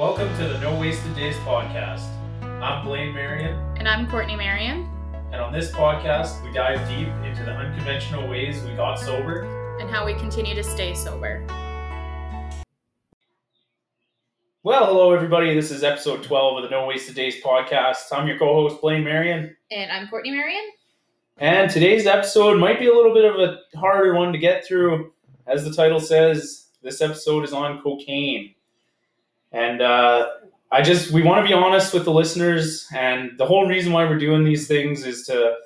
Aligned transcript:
Welcome 0.00 0.34
to 0.38 0.48
the 0.48 0.58
No 0.60 0.80
Wasted 0.80 1.14
Days 1.14 1.36
podcast. 1.38 2.06
I'm 2.42 2.86
Blaine 2.86 3.12
Marion, 3.12 3.54
And 3.76 3.86
I'm 3.86 4.08
Courtney 4.08 4.34
Marion. 4.34 4.88
and 5.30 5.36
on 5.42 5.52
this 5.52 5.70
podcast, 5.72 6.42
we 6.42 6.50
dive 6.54 6.88
deep 6.88 7.08
into 7.26 7.44
the 7.44 7.50
unconventional 7.52 8.26
ways 8.26 8.62
we 8.62 8.72
got 8.76 8.98
sober. 8.98 9.42
and 9.78 9.90
how 9.90 10.06
we 10.06 10.14
continue 10.14 10.54
to 10.54 10.62
stay 10.64 10.94
sober. 10.94 11.46
Well, 14.62 14.86
hello, 14.86 15.12
everybody. 15.12 15.54
This 15.54 15.70
is 15.70 15.82
episode 15.84 16.22
12 16.22 16.56
of 16.56 16.62
the 16.64 16.70
No 16.70 16.86
Wasted 16.86 17.14
Days 17.14 17.42
podcast. 17.42 18.10
I'm 18.10 18.26
your 18.26 18.38
co 18.38 18.54
host, 18.54 18.80
Blaine 18.80 19.04
Marion, 19.04 19.54
And 19.70 19.92
I'm 19.92 20.08
Courtney 20.08 20.30
Marion. 20.30 20.64
and 21.36 21.70
today's 21.70 22.06
episode 22.06 22.58
might 22.58 22.78
be 22.78 22.88
a 22.88 22.94
little 22.94 23.12
bit 23.12 23.26
of 23.26 23.36
a 23.38 23.58
harder 23.78 24.14
one 24.14 24.32
to 24.32 24.38
get 24.38 24.64
through. 24.64 25.12
As 25.46 25.62
the 25.64 25.74
title 25.74 26.00
says, 26.00 26.68
this 26.82 27.02
episode 27.02 27.44
is 27.44 27.52
on 27.52 27.82
cocaine. 27.82 28.54
And 29.52 29.82
uh, 29.82 30.28
I 30.70 30.82
just, 30.82 31.10
we 31.10 31.22
want 31.22 31.44
to 31.44 31.48
be 31.48 31.52
honest 31.54 31.92
with 31.92 32.04
the 32.04 32.12
listeners, 32.12 32.86
and 32.94 33.36
the 33.38 33.46
whole 33.46 33.66
reason 33.66 33.92
why 33.92 34.04
we're 34.04 34.18
doing 34.18 34.44
these 34.44 34.68
things 34.68 35.04
is 35.04 35.24
to 35.26 35.56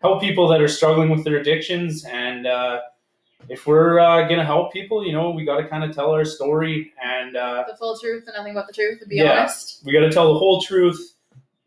help 0.00 0.20
people 0.20 0.48
that 0.48 0.60
are 0.60 0.68
struggling 0.68 1.08
with 1.10 1.24
their 1.24 1.36
addictions. 1.38 2.04
And 2.04 2.46
uh, 2.46 2.80
if 3.48 3.66
we're 3.66 3.98
uh, 3.98 4.22
going 4.28 4.38
to 4.38 4.44
help 4.44 4.72
people, 4.72 5.04
you 5.04 5.12
know, 5.12 5.30
we 5.30 5.44
got 5.44 5.56
to 5.58 5.66
kind 5.68 5.82
of 5.82 5.94
tell 5.94 6.10
our 6.12 6.24
story 6.24 6.92
and 7.02 7.36
uh, 7.36 7.64
The 7.68 7.76
full 7.76 7.98
truth 7.98 8.24
and 8.26 8.34
nothing 8.36 8.54
but 8.54 8.66
the 8.68 8.72
truth, 8.72 9.00
to 9.00 9.06
be 9.06 9.16
Yeah. 9.16 9.40
honest. 9.40 9.82
we 9.84 9.92
got 9.92 10.00
to 10.00 10.12
tell 10.12 10.32
the 10.32 10.38
whole 10.38 10.60
truth, 10.62 11.14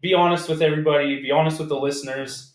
be 0.01 0.13
honest 0.13 0.47
with 0.47 0.61
everybody, 0.61 1.21
be 1.21 1.31
honest 1.31 1.59
with 1.59 1.67
the 1.69 1.75
listeners. 1.79 2.53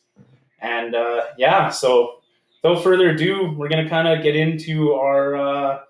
And 0.63 0.95
uh, 0.95 1.25
yeah, 1.37 1.69
so 1.71 2.21
without 2.63 2.83
further 2.83 3.11
ado, 3.11 3.53
we're 3.57 3.69
going 3.69 3.83
to 3.85 3.91
kind 3.91 4.09
of 4.09 4.23
get 4.23 4.37
into 4.37 4.93
our 4.95 5.37
uh, 5.37 5.81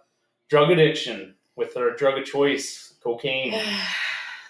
drug 0.48 0.70
addiction 0.70 1.34
with 1.56 1.76
our 1.76 1.90
drug 1.90 2.18
of 2.18 2.24
choice, 2.24 2.94
cocaine. 3.02 3.60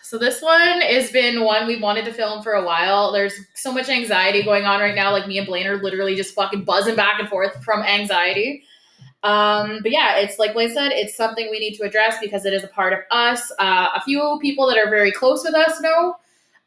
So 0.02 0.18
this 0.18 0.42
one 0.42 0.80
has 0.80 1.12
been 1.12 1.44
one 1.44 1.68
we 1.68 1.78
wanted 1.80 2.04
to 2.06 2.12
film 2.12 2.42
for 2.42 2.54
a 2.54 2.64
while. 2.64 3.12
There's 3.12 3.34
so 3.54 3.70
much 3.70 3.88
anxiety 3.88 4.42
going 4.42 4.64
on 4.64 4.80
right 4.80 4.96
now. 4.96 5.12
Like 5.12 5.28
me 5.28 5.38
and 5.38 5.46
Blaine 5.46 5.68
are 5.68 5.80
literally 5.80 6.16
just 6.16 6.34
fucking 6.34 6.64
buzzing 6.64 6.96
back 6.96 7.20
and 7.20 7.28
forth 7.28 7.62
from 7.62 7.84
anxiety. 7.84 8.64
Um, 9.22 9.78
but 9.82 9.92
yeah, 9.92 10.16
it's 10.16 10.36
like 10.36 10.54
Blaine 10.54 10.72
said, 10.72 10.90
it's 10.90 11.16
something 11.16 11.48
we 11.48 11.60
need 11.60 11.76
to 11.76 11.84
address 11.84 12.16
because 12.20 12.44
it 12.44 12.52
is 12.52 12.64
a 12.64 12.66
part 12.66 12.92
of 12.92 12.98
us. 13.12 13.52
Uh, 13.60 13.90
a 13.94 14.00
few 14.00 14.36
people 14.42 14.66
that 14.66 14.78
are 14.78 14.90
very 14.90 15.12
close 15.12 15.44
with 15.44 15.54
us 15.54 15.80
know. 15.80 16.16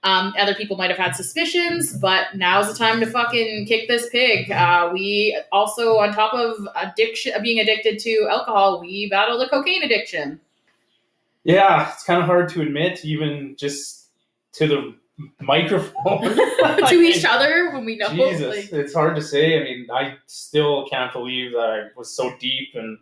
Um, 0.04 0.34
other 0.38 0.54
people 0.54 0.76
might 0.76 0.90
have 0.90 1.00
had 1.00 1.16
suspicions, 1.16 1.94
but 1.94 2.36
now's 2.36 2.68
the 2.68 2.78
time 2.78 3.00
to 3.00 3.06
fucking 3.06 3.66
kick 3.68 3.88
this 3.88 4.10
pig. 4.10 4.52
Uh, 4.52 4.90
we 4.92 5.40
also, 5.52 5.98
on 5.98 6.14
top 6.14 6.34
of 6.34 6.68
addiction, 6.76 7.32
being 7.42 7.60
addicted 7.60 8.00
to 8.00 8.28
alcohol, 8.30 8.82
we 8.82 9.10
battle 9.10 9.38
the 9.40 9.48
cocaine 9.48 9.82
addiction. 9.82 10.42
Yeah, 11.46 11.92
it's 11.92 12.04
kind 12.04 12.20
of 12.22 12.26
hard 12.26 12.50
to 12.50 12.62
admit, 12.62 13.06
even 13.06 13.56
just 13.58 14.10
to 14.54 14.68
the 14.68 14.96
microphone. 15.42 16.22
to 16.88 16.96
each 16.96 17.24
other 17.24 17.72
when 17.72 17.86
we 17.86 17.96
know. 17.96 18.10
Jesus, 18.10 18.72
like- 18.72 18.74
it's 18.74 18.94
hard 18.94 19.16
to 19.16 19.22
say. 19.22 19.60
I 19.60 19.64
mean, 19.64 19.88
I 19.90 20.16
still 20.26 20.86
can't 20.88 21.14
believe 21.14 21.52
that 21.54 21.70
I 21.70 21.98
was 21.98 22.14
so 22.14 22.36
deep, 22.40 22.70
and 22.76 22.98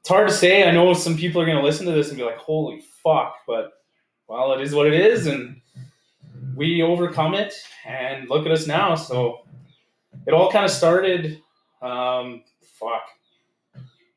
it's 0.00 0.10
hard 0.10 0.28
to 0.28 0.34
say. 0.34 0.68
I 0.68 0.72
know 0.72 0.92
some 0.92 1.16
people 1.16 1.40
are 1.40 1.46
going 1.46 1.58
to 1.58 1.64
listen 1.64 1.86
to 1.86 1.92
this 1.92 2.08
and 2.08 2.18
be 2.18 2.24
like, 2.24 2.38
"Holy 2.38 2.82
fuck!" 3.02 3.36
But 3.46 3.72
well, 4.28 4.52
it 4.52 4.60
is 4.60 4.74
what 4.74 4.86
it 4.86 4.94
is, 4.94 5.26
and 5.26 5.61
we 6.56 6.82
overcome 6.82 7.34
it. 7.34 7.54
And 7.84 8.28
look 8.28 8.46
at 8.46 8.52
us 8.52 8.66
now. 8.66 8.94
So 8.94 9.40
it 10.26 10.32
all 10.32 10.50
kind 10.50 10.64
of 10.64 10.70
started. 10.70 11.40
Um, 11.80 12.44
fuck. 12.60 13.02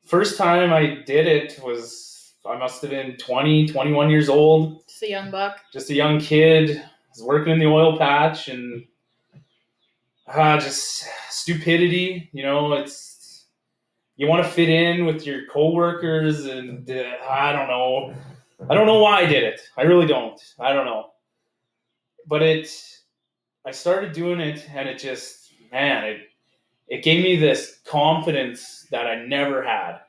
First 0.04 0.38
time 0.38 0.72
I 0.72 1.02
did 1.04 1.26
it 1.26 1.58
was 1.64 2.34
I 2.48 2.56
must 2.56 2.80
have 2.82 2.90
been 2.92 3.16
20, 3.16 3.66
21 3.68 4.08
years 4.08 4.28
old 4.28 4.86
Just 4.88 5.02
a 5.02 5.10
young 5.10 5.30
buck. 5.32 5.60
just 5.72 5.90
a 5.90 5.94
young 5.94 6.20
kid, 6.20 6.80
was 7.10 7.22
working 7.24 7.52
in 7.52 7.58
the 7.58 7.66
oil 7.66 7.98
patch, 7.98 8.46
and 8.46 8.84
uh, 10.28 10.58
just 10.60 11.04
stupidity. 11.28 12.28
You 12.32 12.44
know, 12.44 12.72
it's 12.74 13.46
you 14.16 14.28
want 14.28 14.44
to 14.44 14.50
fit 14.50 14.68
in 14.68 15.04
with 15.06 15.26
your 15.26 15.46
coworkers, 15.48 16.46
and 16.46 16.88
uh, 16.88 17.02
I 17.28 17.52
don't 17.52 17.66
know. 17.68 18.14
I 18.70 18.74
don't 18.74 18.86
know 18.86 19.00
why 19.00 19.22
I 19.22 19.26
did 19.26 19.42
it. 19.42 19.60
I 19.76 19.82
really 19.82 20.06
don't. 20.06 20.40
I 20.60 20.72
don't 20.72 20.86
know. 20.86 21.10
But 22.26 22.42
it, 22.42 22.68
I 23.64 23.70
started 23.70 24.12
doing 24.12 24.40
it, 24.40 24.66
and 24.74 24.88
it 24.88 24.98
just, 24.98 25.52
man, 25.72 26.04
it, 26.04 26.20
it 26.88 27.02
gave 27.02 27.22
me 27.22 27.36
this 27.36 27.80
confidence 27.84 28.86
that 28.90 29.06
I 29.06 29.24
never 29.26 29.62
had, 29.62 30.00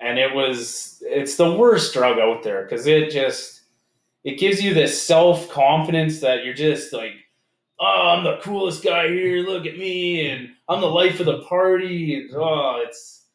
and 0.00 0.18
it 0.18 0.34
was, 0.34 1.02
it's 1.06 1.36
the 1.36 1.54
worst 1.54 1.94
drug 1.94 2.18
out 2.18 2.42
there 2.42 2.62
because 2.64 2.86
it 2.86 3.10
just, 3.10 3.62
it 4.24 4.38
gives 4.38 4.62
you 4.62 4.74
this 4.74 5.00
self 5.00 5.50
confidence 5.50 6.20
that 6.20 6.44
you're 6.44 6.54
just 6.54 6.92
like, 6.92 7.12
oh, 7.78 8.14
I'm 8.16 8.24
the 8.24 8.38
coolest 8.38 8.82
guy 8.82 9.08
here. 9.08 9.38
Look 9.46 9.66
at 9.66 9.78
me, 9.78 10.28
and 10.30 10.50
I'm 10.68 10.80
the 10.80 10.86
life 10.86 11.20
of 11.20 11.26
the 11.26 11.42
party. 11.42 12.14
And, 12.16 12.34
oh, 12.34 12.82
it's 12.84 13.26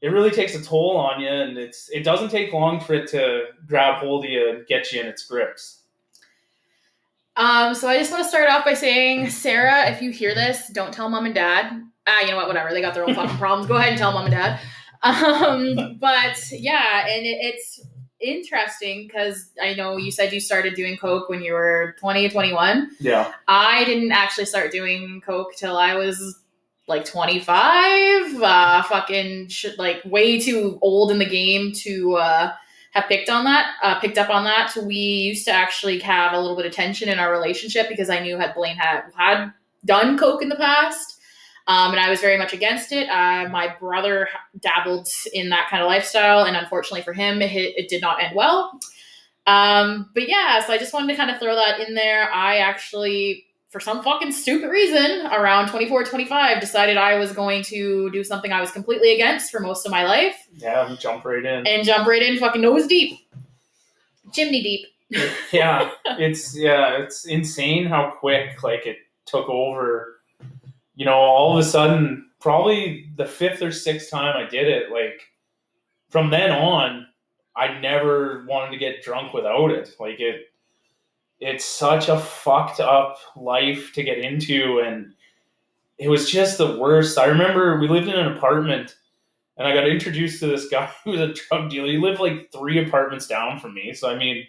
it 0.00 0.08
really 0.08 0.30
takes 0.30 0.54
a 0.54 0.62
toll 0.62 0.96
on 0.96 1.20
you, 1.20 1.28
and 1.28 1.56
it's 1.58 1.88
it 1.90 2.02
doesn't 2.02 2.30
take 2.30 2.52
long 2.52 2.80
for 2.80 2.94
it 2.94 3.08
to 3.10 3.46
grab 3.66 3.96
hold 3.98 4.24
of 4.24 4.30
you 4.30 4.50
and 4.50 4.66
get 4.66 4.92
you 4.92 5.00
in 5.00 5.06
its 5.06 5.26
grips. 5.26 5.81
Um, 7.36 7.74
so 7.74 7.88
I 7.88 7.98
just 7.98 8.10
want 8.10 8.22
to 8.22 8.28
start 8.28 8.48
off 8.50 8.64
by 8.64 8.74
saying, 8.74 9.30
Sarah, 9.30 9.90
if 9.90 10.02
you 10.02 10.10
hear 10.10 10.34
this, 10.34 10.68
don't 10.68 10.92
tell 10.92 11.08
mom 11.08 11.24
and 11.26 11.34
dad. 11.34 11.82
Ah, 12.06 12.20
you 12.22 12.28
know 12.28 12.36
what? 12.36 12.48
Whatever. 12.48 12.70
They 12.70 12.80
got 12.80 12.94
their 12.94 13.04
own 13.08 13.14
fucking 13.14 13.36
problems. 13.38 13.66
Go 13.68 13.76
ahead 13.76 13.90
and 13.90 13.98
tell 13.98 14.12
mom 14.12 14.26
and 14.26 14.34
dad. 14.34 14.60
Um, 15.02 15.98
but 16.00 16.38
yeah, 16.52 17.06
and 17.08 17.26
it, 17.26 17.38
it's 17.40 17.80
interesting 18.20 19.06
because 19.06 19.50
I 19.60 19.74
know 19.74 19.96
you 19.96 20.10
said 20.12 20.32
you 20.32 20.40
started 20.40 20.74
doing 20.74 20.96
coke 20.96 21.28
when 21.28 21.42
you 21.42 21.54
were 21.54 21.96
20, 21.98 22.28
21. 22.28 22.90
Yeah, 23.00 23.32
I 23.48 23.84
didn't 23.84 24.12
actually 24.12 24.46
start 24.46 24.70
doing 24.70 25.20
coke 25.24 25.56
till 25.56 25.76
I 25.76 25.94
was 25.94 26.38
like 26.86 27.04
25. 27.04 28.42
Uh, 28.42 28.82
fucking 28.84 29.48
sh- 29.48 29.76
like 29.78 30.02
way 30.04 30.38
too 30.38 30.78
old 30.82 31.10
in 31.10 31.18
the 31.18 31.28
game 31.28 31.72
to 31.72 32.16
uh, 32.16 32.52
have 32.92 33.08
picked 33.08 33.28
on 33.28 33.44
that, 33.44 33.74
uh, 33.82 33.98
picked 34.00 34.18
up 34.18 34.30
on 34.30 34.44
that. 34.44 34.74
We 34.84 34.96
used 34.96 35.44
to 35.46 35.52
actually 35.52 35.98
have 36.00 36.32
a 36.32 36.40
little 36.40 36.56
bit 36.56 36.66
of 36.66 36.72
tension 36.72 37.08
in 37.08 37.18
our 37.18 37.32
relationship 37.32 37.88
because 37.88 38.10
I 38.10 38.20
knew 38.20 38.38
had 38.38 38.54
Blaine 38.54 38.76
had 38.76 39.04
had 39.16 39.52
done 39.84 40.16
coke 40.18 40.42
in 40.42 40.48
the 40.48 40.56
past. 40.56 41.18
Um, 41.68 41.92
and 41.92 42.00
I 42.00 42.10
was 42.10 42.20
very 42.20 42.36
much 42.36 42.52
against 42.52 42.90
it. 42.90 43.08
Uh, 43.08 43.48
my 43.48 43.74
brother 43.78 44.28
dabbled 44.58 45.08
in 45.32 45.48
that 45.50 45.68
kind 45.70 45.82
of 45.82 45.88
lifestyle, 45.88 46.44
and 46.44 46.56
unfortunately 46.56 47.02
for 47.02 47.12
him, 47.12 47.40
it, 47.40 47.52
it 47.52 47.88
did 47.88 48.02
not 48.02 48.22
end 48.22 48.34
well. 48.34 48.78
Um, 49.46 50.10
but 50.14 50.28
yeah, 50.28 50.60
so 50.64 50.72
I 50.72 50.78
just 50.78 50.92
wanted 50.92 51.12
to 51.12 51.16
kind 51.16 51.30
of 51.30 51.38
throw 51.38 51.54
that 51.54 51.80
in 51.80 51.94
there. 51.94 52.30
I 52.32 52.58
actually, 52.58 53.46
for 53.72 53.80
some 53.80 54.02
fucking 54.02 54.32
stupid 54.32 54.68
reason, 54.68 55.26
around 55.28 55.68
24, 55.70 56.04
25, 56.04 56.60
decided 56.60 56.98
I 56.98 57.16
was 57.16 57.32
going 57.32 57.62
to 57.64 58.10
do 58.10 58.22
something 58.22 58.52
I 58.52 58.60
was 58.60 58.70
completely 58.70 59.14
against 59.14 59.50
for 59.50 59.60
most 59.60 59.86
of 59.86 59.90
my 59.90 60.04
life 60.04 60.46
yeah, 60.56 60.94
jump 60.98 61.24
right 61.24 61.44
in. 61.44 61.66
and 61.66 61.82
jump 61.82 62.06
right 62.06 62.22
in 62.22 62.38
fucking 62.38 62.60
nose 62.60 62.86
deep. 62.86 63.18
Chimney 64.32 64.62
deep. 64.62 64.86
yeah, 65.52 65.90
it's 66.06 66.56
yeah, 66.56 66.98
it's 66.98 67.26
insane 67.26 67.86
how 67.86 68.10
quick 68.18 68.62
like 68.62 68.86
it 68.86 68.98
took 69.26 69.48
over. 69.48 70.20
You 70.94 71.06
know, 71.06 71.14
all 71.14 71.52
of 71.52 71.58
a 71.58 71.68
sudden, 71.68 72.30
probably 72.40 73.10
the 73.16 73.26
fifth 73.26 73.62
or 73.62 73.72
sixth 73.72 74.10
time 74.10 74.36
I 74.36 74.48
did 74.48 74.68
it, 74.68 74.90
like 74.90 75.20
from 76.10 76.30
then 76.30 76.50
on, 76.50 77.06
I 77.56 77.78
never 77.80 78.44
wanted 78.46 78.72
to 78.72 78.78
get 78.78 79.02
drunk 79.02 79.34
without 79.34 79.70
it. 79.70 79.94
Like 79.98 80.20
it, 80.20 80.51
it's 81.42 81.64
such 81.64 82.08
a 82.08 82.18
fucked 82.18 82.80
up 82.80 83.18
life 83.36 83.92
to 83.94 84.02
get 84.02 84.18
into, 84.18 84.80
and 84.84 85.12
it 85.98 86.08
was 86.08 86.30
just 86.30 86.56
the 86.58 86.78
worst. 86.78 87.18
I 87.18 87.26
remember 87.26 87.78
we 87.80 87.88
lived 87.88 88.08
in 88.08 88.14
an 88.18 88.32
apartment. 88.36 88.96
And 89.58 89.68
I 89.68 89.74
got 89.74 89.86
introduced 89.86 90.40
to 90.40 90.46
this 90.46 90.66
guy 90.70 90.90
who 91.04 91.10
was 91.10 91.20
a 91.20 91.34
drug 91.34 91.68
dealer. 91.68 91.86
He 91.86 91.98
lived 91.98 92.20
like 92.20 92.50
three 92.50 92.82
apartments 92.82 93.26
down 93.26 93.60
from 93.60 93.74
me. 93.74 93.92
So 93.92 94.08
I 94.10 94.16
mean, 94.16 94.46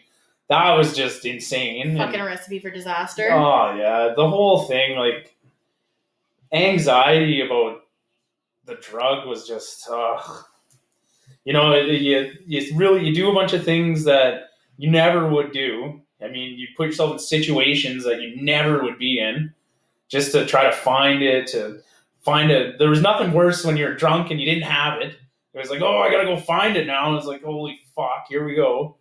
that 0.47 0.71
was 0.77 0.95
just 0.95 1.25
insane. 1.25 1.97
Fucking 1.97 2.13
And- 2.13 2.23
a 2.23 2.25
recipe 2.25 2.57
for 2.59 2.71
disaster. 2.71 3.29
oh 3.33 3.75
yeah, 3.75 4.13
the 4.15 4.27
whole 4.27 4.63
thing, 4.63 4.97
like 4.97 5.35
anxiety 6.53 7.41
about 7.41 7.81
the 8.65 8.75
drug 8.75 9.27
was 9.27 9.45
just, 9.47 9.87
ugh. 9.91 10.45
you 11.43 11.51
know, 11.53 11.75
you 11.75 12.31
you 12.45 12.75
really 12.77 13.05
you 13.05 13.13
do 13.13 13.29
a 13.29 13.33
bunch 13.33 13.51
of 13.53 13.63
things 13.65 14.05
that 14.05 14.43
you 14.77 14.89
never 14.89 15.27
would 15.27 15.51
do. 15.51 16.01
I 16.23 16.29
mean, 16.29 16.57
you 16.57 16.67
put 16.77 16.87
yourself 16.87 17.11
in 17.13 17.19
situations 17.19 18.03
that 18.05 18.21
you 18.21 18.41
never 18.41 18.81
would 18.83 18.97
be 18.97 19.19
in, 19.19 19.53
just 20.09 20.31
to 20.33 20.45
try 20.45 20.63
to 20.63 20.71
find 20.71 21.21
it. 21.21 21.47
To 21.47 21.81
find 22.21 22.51
it, 22.51 22.79
there 22.79 22.89
was 22.89 23.01
nothing 23.01 23.33
worse 23.33 23.65
when 23.65 23.75
you're 23.77 23.95
drunk 23.95 24.31
and 24.31 24.39
you 24.39 24.45
didn't 24.45 24.63
have 24.63 25.01
it. 25.01 25.15
It 25.53 25.59
was 25.59 25.69
like, 25.69 25.81
oh, 25.81 25.99
I 25.99 26.09
gotta 26.09 26.25
go 26.25 26.37
find 26.37 26.75
it 26.77 26.87
now. 26.87 27.09
And 27.09 27.17
it's 27.17 27.27
like, 27.27 27.43
holy 27.43 27.79
fuck, 27.95 28.25
here 28.29 28.45
we 28.45 28.55
go. 28.55 28.95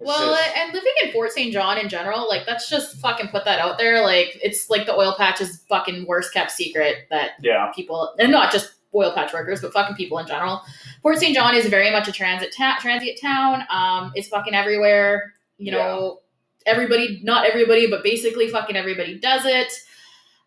It's 0.00 0.06
Well, 0.06 0.32
just- 0.34 0.56
and 0.56 0.72
living 0.72 0.92
in 1.04 1.12
Fort 1.12 1.32
St. 1.32 1.52
John 1.52 1.78
in 1.78 1.88
general, 1.88 2.28
like 2.28 2.46
that's 2.46 2.68
just 2.68 2.96
fucking 2.98 3.28
put 3.28 3.44
that 3.44 3.58
out 3.58 3.78
there. 3.78 4.02
Like 4.02 4.38
it's 4.42 4.70
like 4.70 4.86
the 4.86 4.94
oil 4.94 5.14
patch 5.16 5.40
is 5.40 5.62
fucking 5.68 6.06
worst 6.06 6.32
kept 6.32 6.52
secret 6.52 7.06
that 7.10 7.32
yeah, 7.40 7.72
people, 7.74 8.14
and 8.18 8.30
not 8.30 8.52
just 8.52 8.74
oil 8.94 9.12
patch 9.12 9.32
workers, 9.32 9.60
but 9.60 9.72
fucking 9.72 9.96
people 9.96 10.18
in 10.18 10.26
general. 10.26 10.60
Fort 11.02 11.18
St. 11.18 11.34
John 11.34 11.54
is 11.56 11.66
very 11.66 11.90
much 11.90 12.06
a 12.06 12.12
transit 12.12 12.54
ta- 12.56 12.78
transient 12.80 13.18
town. 13.20 13.64
Um, 13.70 14.12
it's 14.14 14.28
fucking 14.28 14.54
everywhere. 14.54 15.34
You 15.58 15.72
know, 15.72 16.20
everybody, 16.66 17.20
not 17.22 17.44
everybody, 17.46 17.90
but 17.90 18.02
basically 18.02 18.48
fucking 18.48 18.76
everybody 18.76 19.18
does 19.18 19.44
it. 19.44 19.72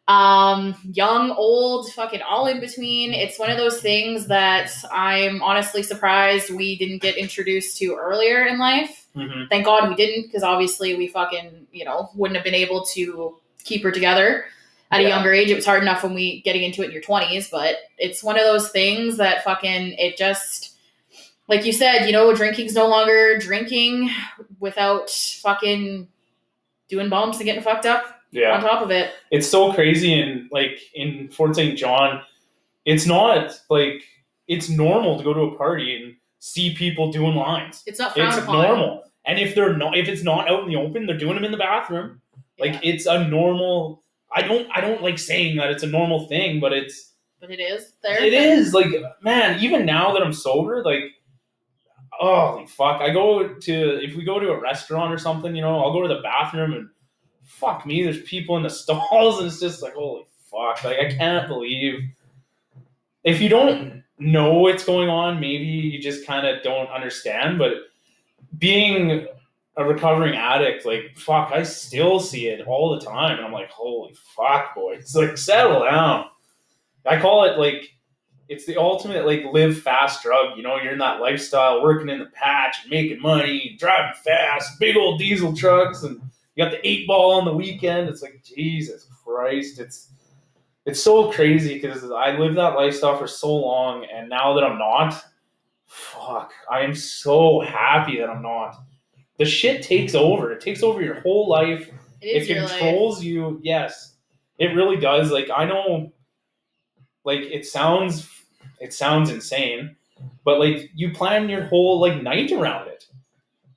Um, 0.07 0.75
young, 0.91 1.31
old, 1.31 1.91
fucking 1.93 2.21
all 2.21 2.47
in 2.47 2.59
between. 2.59 3.13
It's 3.13 3.37
one 3.39 3.49
of 3.49 3.57
those 3.57 3.81
things 3.81 4.27
that 4.27 4.71
I'm 4.91 5.41
honestly 5.41 5.83
surprised 5.83 6.49
we 6.49 6.77
didn't 6.77 7.01
get 7.01 7.17
introduced 7.17 7.77
to 7.77 7.95
earlier 7.95 8.45
in 8.45 8.57
life. 8.57 9.05
Mhm. 9.15 9.49
Thank 9.49 9.65
God 9.65 9.87
we 9.89 9.95
didn't, 9.95 10.23
because 10.23 10.43
obviously 10.43 10.95
we 10.95 11.07
fucking, 11.07 11.67
you 11.71 11.85
know, 11.85 12.09
wouldn't 12.15 12.35
have 12.35 12.43
been 12.43 12.55
able 12.55 12.83
to 12.87 13.37
keep 13.63 13.83
her 13.83 13.91
together 13.91 14.45
at 14.89 15.01
a 15.01 15.03
younger 15.07 15.31
age. 15.33 15.49
It 15.49 15.55
was 15.55 15.65
hard 15.65 15.81
enough 15.81 16.03
when 16.03 16.13
we 16.13 16.41
getting 16.41 16.63
into 16.63 16.81
it 16.81 16.85
in 16.87 16.91
your 16.91 17.01
twenties, 17.01 17.49
but 17.49 17.77
it's 17.97 18.23
one 18.23 18.37
of 18.37 18.43
those 18.43 18.69
things 18.69 19.17
that 19.17 19.43
fucking 19.43 19.93
it 19.97 20.17
just 20.17 20.70
like 21.51 21.65
you 21.65 21.73
said, 21.73 22.05
you 22.05 22.11
know, 22.13 22.33
drinking's 22.33 22.73
no 22.73 22.87
longer 22.87 23.37
drinking 23.37 24.09
without 24.59 25.09
fucking 25.09 26.07
doing 26.89 27.09
bumps 27.09 27.37
and 27.37 27.45
getting 27.45 27.61
fucked 27.61 27.85
up 27.85 28.21
Yeah. 28.31 28.55
on 28.55 28.61
top 28.61 28.81
of 28.81 28.89
it. 28.89 29.11
it's 29.31 29.47
so 29.47 29.71
crazy 29.73 30.19
and 30.19 30.49
like 30.51 30.79
in 30.95 31.27
Fort 31.29 31.55
St. 31.55 31.77
John, 31.77 32.21
it's 32.85 33.05
not 33.05 33.59
like 33.69 34.01
it's 34.47 34.69
normal 34.69 35.17
to 35.17 35.23
go 35.23 35.33
to 35.33 35.41
a 35.41 35.57
party 35.57 35.95
and 35.95 36.15
see 36.39 36.73
people 36.73 37.11
doing 37.11 37.35
lines. 37.35 37.83
It's 37.85 37.99
not 37.99 38.17
It's 38.17 38.37
upon. 38.37 38.63
normal. 38.67 39.03
And 39.25 39.37
if 39.37 39.53
they're 39.53 39.75
not 39.77 39.95
if 39.97 40.07
it's 40.07 40.23
not 40.23 40.49
out 40.49 40.63
in 40.63 40.69
the 40.69 40.77
open, 40.77 41.05
they're 41.05 41.17
doing 41.17 41.35
them 41.35 41.43
in 41.45 41.51
the 41.51 41.57
bathroom. 41.57 42.21
Like 42.59 42.79
it's 42.83 43.05
a 43.05 43.27
normal 43.27 44.03
I 44.33 44.41
don't 44.41 44.67
I 44.73 44.79
don't 44.81 45.03
like 45.03 45.19
saying 45.19 45.57
that 45.57 45.69
it's 45.69 45.83
a 45.83 45.87
normal 45.87 46.27
thing, 46.27 46.59
but 46.61 46.71
it's 46.73 47.11
but 47.41 47.51
it 47.51 47.59
is 47.59 47.93
there. 48.03 48.21
it 48.23 48.33
is 48.33 48.73
like 48.73 48.87
man, 49.21 49.59
even 49.61 49.85
now 49.85 50.13
that 50.13 50.21
I'm 50.23 50.33
sober, 50.33 50.83
like 50.83 51.03
oh 52.21 52.65
fuck. 52.67 53.01
I 53.01 53.09
go 53.09 53.47
to 53.47 54.03
if 54.03 54.15
we 54.15 54.23
go 54.23 54.39
to 54.39 54.51
a 54.51 54.61
restaurant 54.61 55.13
or 55.13 55.17
something, 55.17 55.55
you 55.55 55.61
know, 55.61 55.79
I'll 55.79 55.91
go 55.91 56.03
to 56.03 56.07
the 56.07 56.21
bathroom 56.21 56.73
and 56.73 56.89
fuck 57.43 57.85
me, 57.85 58.03
there's 58.03 58.21
people 58.21 58.55
in 58.55 58.63
the 58.63 58.69
stalls 58.81 59.39
and 59.39 59.47
it's 59.47 59.59
just 59.59 59.81
like 59.81 59.93
holy 59.93 60.25
fuck. 60.49 60.83
Like 60.83 60.99
I 60.99 61.11
can't 61.11 61.49
believe 61.49 61.99
if 63.23 63.41
you 63.41 63.49
don't 63.49 64.03
know 64.19 64.53
what's 64.53 64.85
going 64.85 65.09
on, 65.09 65.39
maybe 65.39 65.65
you 65.65 65.99
just 65.99 66.25
kind 66.25 66.47
of 66.47 66.63
don't 66.63 66.89
understand, 66.89 67.57
but 67.57 67.73
being 68.57 69.27
a 69.77 69.83
recovering 69.83 70.35
addict, 70.35 70.85
like 70.85 71.17
fuck, 71.17 71.51
I 71.51 71.63
still 71.63 72.19
see 72.19 72.47
it 72.47 72.67
all 72.67 72.93
the 72.93 73.05
time, 73.05 73.37
and 73.37 73.45
I'm 73.45 73.51
like, 73.51 73.71
holy 73.71 74.13
fuck, 74.35 74.75
boy. 74.75 74.93
It's 74.93 75.15
like 75.15 75.37
settle 75.37 75.83
down. 75.83 76.25
I 77.05 77.19
call 77.19 77.45
it 77.45 77.57
like 77.57 77.89
it's 78.51 78.65
the 78.65 78.75
ultimate 78.75 79.25
like 79.25 79.45
live 79.53 79.81
fast 79.81 80.23
drug. 80.23 80.57
You 80.57 80.63
know, 80.63 80.75
you're 80.75 80.91
in 80.91 80.99
that 80.99 81.21
lifestyle, 81.21 81.81
working 81.81 82.09
in 82.09 82.19
the 82.19 82.25
patch, 82.25 82.85
making 82.89 83.21
money, 83.21 83.77
driving 83.79 84.13
fast, 84.25 84.77
big 84.77 84.97
old 84.97 85.19
diesel 85.19 85.55
trucks, 85.55 86.03
and 86.03 86.19
you 86.55 86.63
got 86.65 86.71
the 86.71 86.85
eight 86.85 87.07
ball 87.07 87.39
on 87.39 87.45
the 87.45 87.53
weekend. 87.53 88.09
It's 88.09 88.21
like 88.21 88.43
Jesus 88.43 89.07
Christ, 89.23 89.79
it's 89.79 90.09
it's 90.85 91.01
so 91.01 91.31
crazy 91.31 91.75
because 91.75 92.03
I 92.11 92.37
lived 92.37 92.57
that 92.57 92.75
lifestyle 92.75 93.17
for 93.17 93.25
so 93.25 93.55
long, 93.55 94.05
and 94.13 94.27
now 94.27 94.53
that 94.55 94.65
I'm 94.65 94.77
not, 94.77 95.23
fuck, 95.85 96.51
I 96.69 96.81
am 96.81 96.93
so 96.93 97.61
happy 97.61 98.19
that 98.19 98.29
I'm 98.29 98.41
not. 98.41 98.75
The 99.37 99.45
shit 99.45 99.81
takes 99.81 100.13
over. 100.13 100.51
It 100.51 100.59
takes 100.59 100.83
over 100.83 101.01
your 101.01 101.21
whole 101.21 101.47
life. 101.47 101.89
It 102.21 102.49
your 102.49 102.63
life. 102.63 102.71
controls 102.71 103.23
you. 103.23 103.61
Yes, 103.63 104.15
it 104.59 104.75
really 104.75 104.97
does. 104.97 105.31
Like 105.31 105.49
I 105.55 105.63
know, 105.63 106.11
like 107.23 107.39
it 107.39 107.65
sounds, 107.65 108.27
it 108.79 108.93
sounds 108.93 109.29
insane, 109.29 109.95
but 110.43 110.59
like 110.59 110.89
you 110.95 111.11
plan 111.11 111.49
your 111.49 111.65
whole 111.65 111.99
like 111.99 112.21
night 112.21 112.51
around 112.51 112.87
it. 112.87 113.05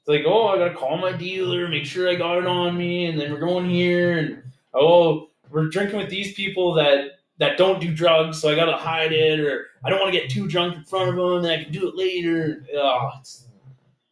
It's 0.01 0.09
like, 0.09 0.25
oh, 0.27 0.49
I 0.49 0.59
gotta 0.59 0.75
call 0.75 0.99
my 0.99 1.13
dealer, 1.13 1.67
make 1.69 1.87
sure 1.87 2.11
I 2.11 2.15
got 2.15 2.39
it 2.39 2.47
on 2.47 2.77
me, 2.77 3.07
and 3.07 3.19
then 3.19 3.33
we're 3.33 3.41
going 3.41 3.69
here, 3.69 4.19
and 4.19 4.43
oh, 4.75 5.31
we're 5.51 5.69
drinking 5.69 5.99
with 5.99 6.11
these 6.11 6.35
people 6.35 6.75
that 6.75 7.21
that 7.39 7.57
don't 7.57 7.81
do 7.81 7.93
drugs, 7.93 8.41
so 8.41 8.51
I 8.51 8.55
gotta 8.55 8.77
hide 8.77 9.13
it, 9.13 9.41
or 9.41 9.67
I 9.83 9.91
don't 9.91 10.01
want 10.01 10.13
to 10.13 10.21
get 10.21 10.31
too 10.31 10.47
drunk 10.47 10.77
in 10.77 10.85
front 10.85 11.09
of 11.09 11.17
them, 11.17 11.45
and 11.45 11.47
I 11.47 11.65
can 11.65 11.73
do 11.73 11.89
it 11.89 11.97
later. 11.97 12.65
Oh, 12.77 13.11
it's 13.19 13.47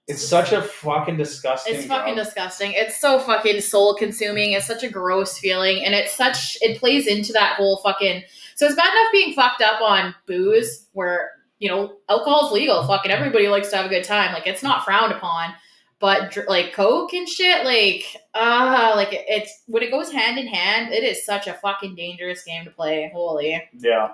it's 0.09 0.27
such 0.27 0.53
a 0.53 0.63
fucking 0.63 1.17
disgusting. 1.17 1.75
It's 1.75 1.87
fucking 1.87 2.17
disgusting. 2.17 2.73
It's 2.73 3.01
so 3.01 3.19
fucking 3.21 3.61
soul 3.61 3.95
consuming. 3.95 4.53
It's 4.53 4.67
such 4.67 4.83
a 4.83 4.89
gross 4.89 5.39
feeling, 5.39 5.85
and 5.85 5.95
it's 5.95 6.15
such 6.15 6.59
it 6.61 6.79
plays 6.79 7.07
into 7.07 7.33
that 7.35 7.57
whole 7.57 7.79
fucking. 7.79 8.23
So 8.57 8.67
it's 8.67 8.75
bad 8.77 8.93
enough 8.93 9.13
being 9.13 9.35
fucked 9.35 9.63
up 9.63 9.81
on 9.81 10.15
booze, 10.27 10.87
where 10.93 11.33
you 11.59 11.69
know 11.69 11.97
alcohol's 12.09 12.53
legal. 12.53 12.87
Fucking 12.87 13.11
everybody 13.11 13.49
likes 13.49 13.71
to 13.71 13.77
have 13.77 13.87
a 13.87 13.89
good 13.89 14.05
time. 14.05 14.33
Like 14.33 14.47
it's 14.47 14.63
not 14.63 14.85
frowned 14.85 15.13
upon. 15.13 15.55
But 15.99 16.37
like 16.49 16.73
coke 16.73 17.13
and 17.13 17.29
shit, 17.29 17.65
like 17.65 18.05
ah, 18.35 18.93
like 18.97 19.13
it- 19.13 19.25
it's 19.29 19.63
when 19.69 19.85
it 19.85 19.93
goes 19.93 20.11
hand 20.11 20.37
in 20.39 20.49
hand, 20.49 20.93
it 20.93 21.05
is 21.05 21.25
such 21.25 21.47
a 21.47 21.55
fucking 21.55 21.95
dangerous 21.95 22.43
game 22.43 22.65
to 22.65 22.71
play. 22.71 23.09
Holy, 23.15 23.63
Yeah. 23.79 24.09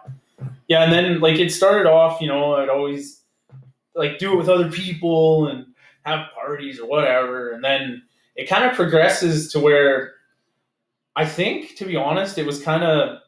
Yeah, 0.68 0.82
and 0.84 0.92
then 0.92 1.20
like 1.20 1.38
it 1.38 1.50
started 1.50 1.88
off, 1.88 2.20
you 2.20 2.28
know, 2.28 2.56
I'd 2.56 2.68
always 2.68 3.22
like 3.94 4.18
do 4.18 4.34
it 4.34 4.36
with 4.36 4.50
other 4.50 4.70
people 4.70 5.48
and 5.48 5.64
have 6.04 6.26
parties 6.34 6.78
or 6.78 6.86
whatever, 6.86 7.52
and 7.52 7.64
then 7.64 8.02
it 8.36 8.48
kind 8.50 8.64
of 8.64 8.76
progresses 8.76 9.50
to 9.52 9.58
where 9.60 10.12
I 11.16 11.24
think, 11.24 11.74
to 11.76 11.86
be 11.86 11.96
honest, 11.96 12.36
it 12.36 12.44
was 12.46 12.62
kind 12.62 12.84
of 12.84 13.18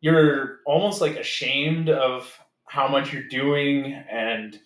you're 0.00 0.60
almost 0.66 1.00
like 1.00 1.16
ashamed 1.16 1.88
of 1.88 2.30
how 2.66 2.88
much 2.88 3.12
you're 3.12 3.28
doing 3.28 3.92
and 4.10 4.58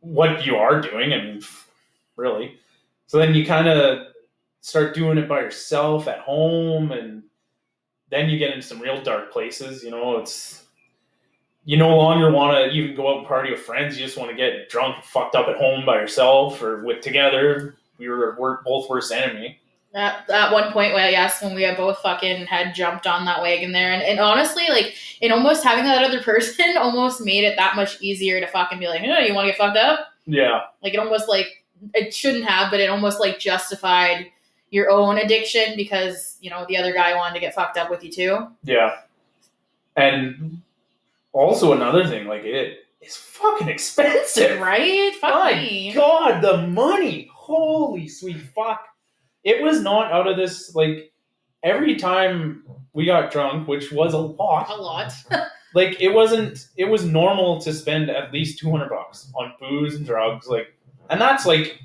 what 0.00 0.46
you 0.46 0.56
are 0.56 0.80
doing. 0.80 1.12
I 1.12 1.22
mean, 1.22 1.42
really. 2.16 2.58
So 3.06 3.18
then 3.18 3.34
you 3.34 3.44
kind 3.44 3.68
of 3.68 4.08
start 4.60 4.94
doing 4.94 5.18
it 5.18 5.28
by 5.28 5.40
yourself 5.40 6.08
at 6.08 6.20
home 6.20 6.92
and 6.92 7.22
then 8.10 8.28
you 8.28 8.38
get 8.38 8.52
into 8.52 8.66
some 8.66 8.80
real 8.80 9.02
dark 9.02 9.32
places. 9.32 9.82
You 9.82 9.90
know, 9.90 10.18
it's 10.18 10.64
you 11.64 11.76
no 11.76 11.96
longer 11.96 12.30
want 12.30 12.56
to 12.56 12.70
even 12.74 12.96
go 12.96 13.10
out 13.10 13.18
and 13.18 13.26
party 13.26 13.50
with 13.50 13.60
friends. 13.60 13.98
You 13.98 14.06
just 14.06 14.16
want 14.16 14.30
to 14.30 14.36
get 14.36 14.70
drunk, 14.70 15.04
fucked 15.04 15.34
up 15.34 15.48
at 15.48 15.56
home 15.56 15.84
by 15.84 15.96
yourself 15.96 16.62
or 16.62 16.82
with 16.84 17.02
together. 17.02 17.76
We 17.98 18.08
were 18.08 18.36
we're 18.38 18.62
both 18.62 18.88
worst 18.88 19.12
enemy. 19.12 19.57
At, 19.94 20.28
at 20.30 20.52
one 20.52 20.70
point, 20.72 20.92
well, 20.94 21.10
yes, 21.10 21.42
when 21.42 21.54
we 21.54 21.62
had 21.62 21.76
both 21.76 21.98
fucking 22.00 22.46
had 22.46 22.74
jumped 22.74 23.06
on 23.06 23.24
that 23.24 23.40
wagon 23.40 23.72
there, 23.72 23.92
and, 23.92 24.02
and 24.02 24.20
honestly, 24.20 24.64
like, 24.68 24.94
it 25.20 25.32
almost 25.32 25.64
having 25.64 25.84
that 25.84 26.04
other 26.04 26.22
person 26.22 26.76
almost 26.78 27.20
made 27.22 27.44
it 27.44 27.56
that 27.56 27.74
much 27.74 28.00
easier 28.02 28.38
to 28.38 28.46
fucking 28.46 28.78
be 28.78 28.86
like, 28.86 29.00
oh, 29.02 29.18
you 29.20 29.34
want 29.34 29.46
to 29.46 29.52
get 29.52 29.58
fucked 29.58 29.78
up? 29.78 30.08
Yeah, 30.26 30.60
Like, 30.82 30.92
it 30.92 30.98
almost 30.98 31.28
like 31.28 31.64
it 31.94 32.12
shouldn't 32.14 32.44
have, 32.44 32.70
but 32.70 32.80
it 32.80 32.90
almost 32.90 33.18
like 33.18 33.38
justified 33.38 34.26
your 34.70 34.90
own 34.90 35.16
addiction 35.16 35.74
because 35.76 36.36
you 36.42 36.50
know 36.50 36.66
the 36.68 36.76
other 36.76 36.92
guy 36.92 37.14
wanted 37.16 37.32
to 37.34 37.40
get 37.40 37.54
fucked 37.54 37.78
up 37.78 37.88
with 37.88 38.04
you 38.04 38.10
too. 38.10 38.46
yeah. 38.64 38.96
And 39.96 40.60
also 41.32 41.72
another 41.72 42.06
thing, 42.06 42.26
like 42.26 42.44
it 42.44 42.80
is 43.00 43.16
fucking 43.16 43.68
expensive. 43.68 44.60
Right? 44.60 45.14
Fuck 45.20 45.32
My 45.34 45.54
me. 45.54 45.92
God, 45.94 46.42
the 46.42 46.66
money! 46.66 47.30
Holy 47.32 48.06
sweet 48.08 48.40
fuck! 48.54 48.86
It 49.44 49.62
was 49.62 49.80
not 49.80 50.12
out 50.12 50.26
of 50.26 50.36
this. 50.36 50.74
Like 50.74 51.12
every 51.62 51.96
time 51.96 52.64
we 52.92 53.06
got 53.06 53.30
drunk, 53.30 53.68
which 53.68 53.92
was 53.92 54.14
a 54.14 54.18
lot. 54.18 54.68
A 54.70 54.74
lot. 54.74 55.12
like 55.74 56.00
it 56.00 56.10
wasn't 56.10 56.68
it 56.76 56.86
was 56.86 57.04
normal 57.04 57.60
to 57.60 57.72
spend 57.72 58.10
at 58.10 58.32
least 58.32 58.58
200 58.58 58.88
bucks 58.88 59.30
on 59.34 59.52
booze 59.60 59.96
and 59.96 60.06
drugs 60.06 60.46
like 60.48 60.74
and 61.10 61.20
that's 61.20 61.44
like 61.44 61.78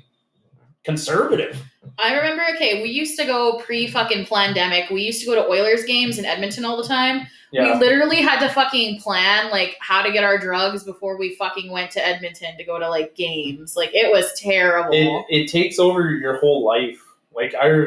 conservative 0.84 1.62
I 1.98 2.14
remember, 2.14 2.42
okay, 2.54 2.82
we 2.82 2.90
used 2.90 3.18
to 3.18 3.26
go 3.26 3.58
pre 3.58 3.86
fucking 3.86 4.26
pandemic. 4.26 4.90
We 4.90 5.02
used 5.02 5.20
to 5.20 5.26
go 5.26 5.34
to 5.34 5.48
Oilers 5.48 5.84
games 5.84 6.18
in 6.18 6.24
Edmonton 6.24 6.64
all 6.64 6.76
the 6.76 6.88
time. 6.88 7.26
Yeah. 7.52 7.74
We 7.74 7.78
literally 7.78 8.20
had 8.20 8.40
to 8.40 8.52
fucking 8.52 9.00
plan 9.00 9.50
like 9.50 9.76
how 9.80 10.02
to 10.02 10.10
get 10.10 10.24
our 10.24 10.38
drugs 10.38 10.82
before 10.82 11.16
we 11.16 11.36
fucking 11.36 11.70
went 11.70 11.90
to 11.92 12.04
Edmonton 12.04 12.56
to 12.56 12.64
go 12.64 12.78
to 12.78 12.88
like 12.88 13.14
games. 13.14 13.76
Like 13.76 13.90
it 13.94 14.10
was 14.10 14.32
terrible. 14.40 14.92
it, 14.92 15.42
it 15.42 15.48
takes 15.48 15.78
over 15.78 16.10
your 16.10 16.38
whole 16.38 16.64
life 16.64 17.03
like 17.34 17.54
i 17.60 17.84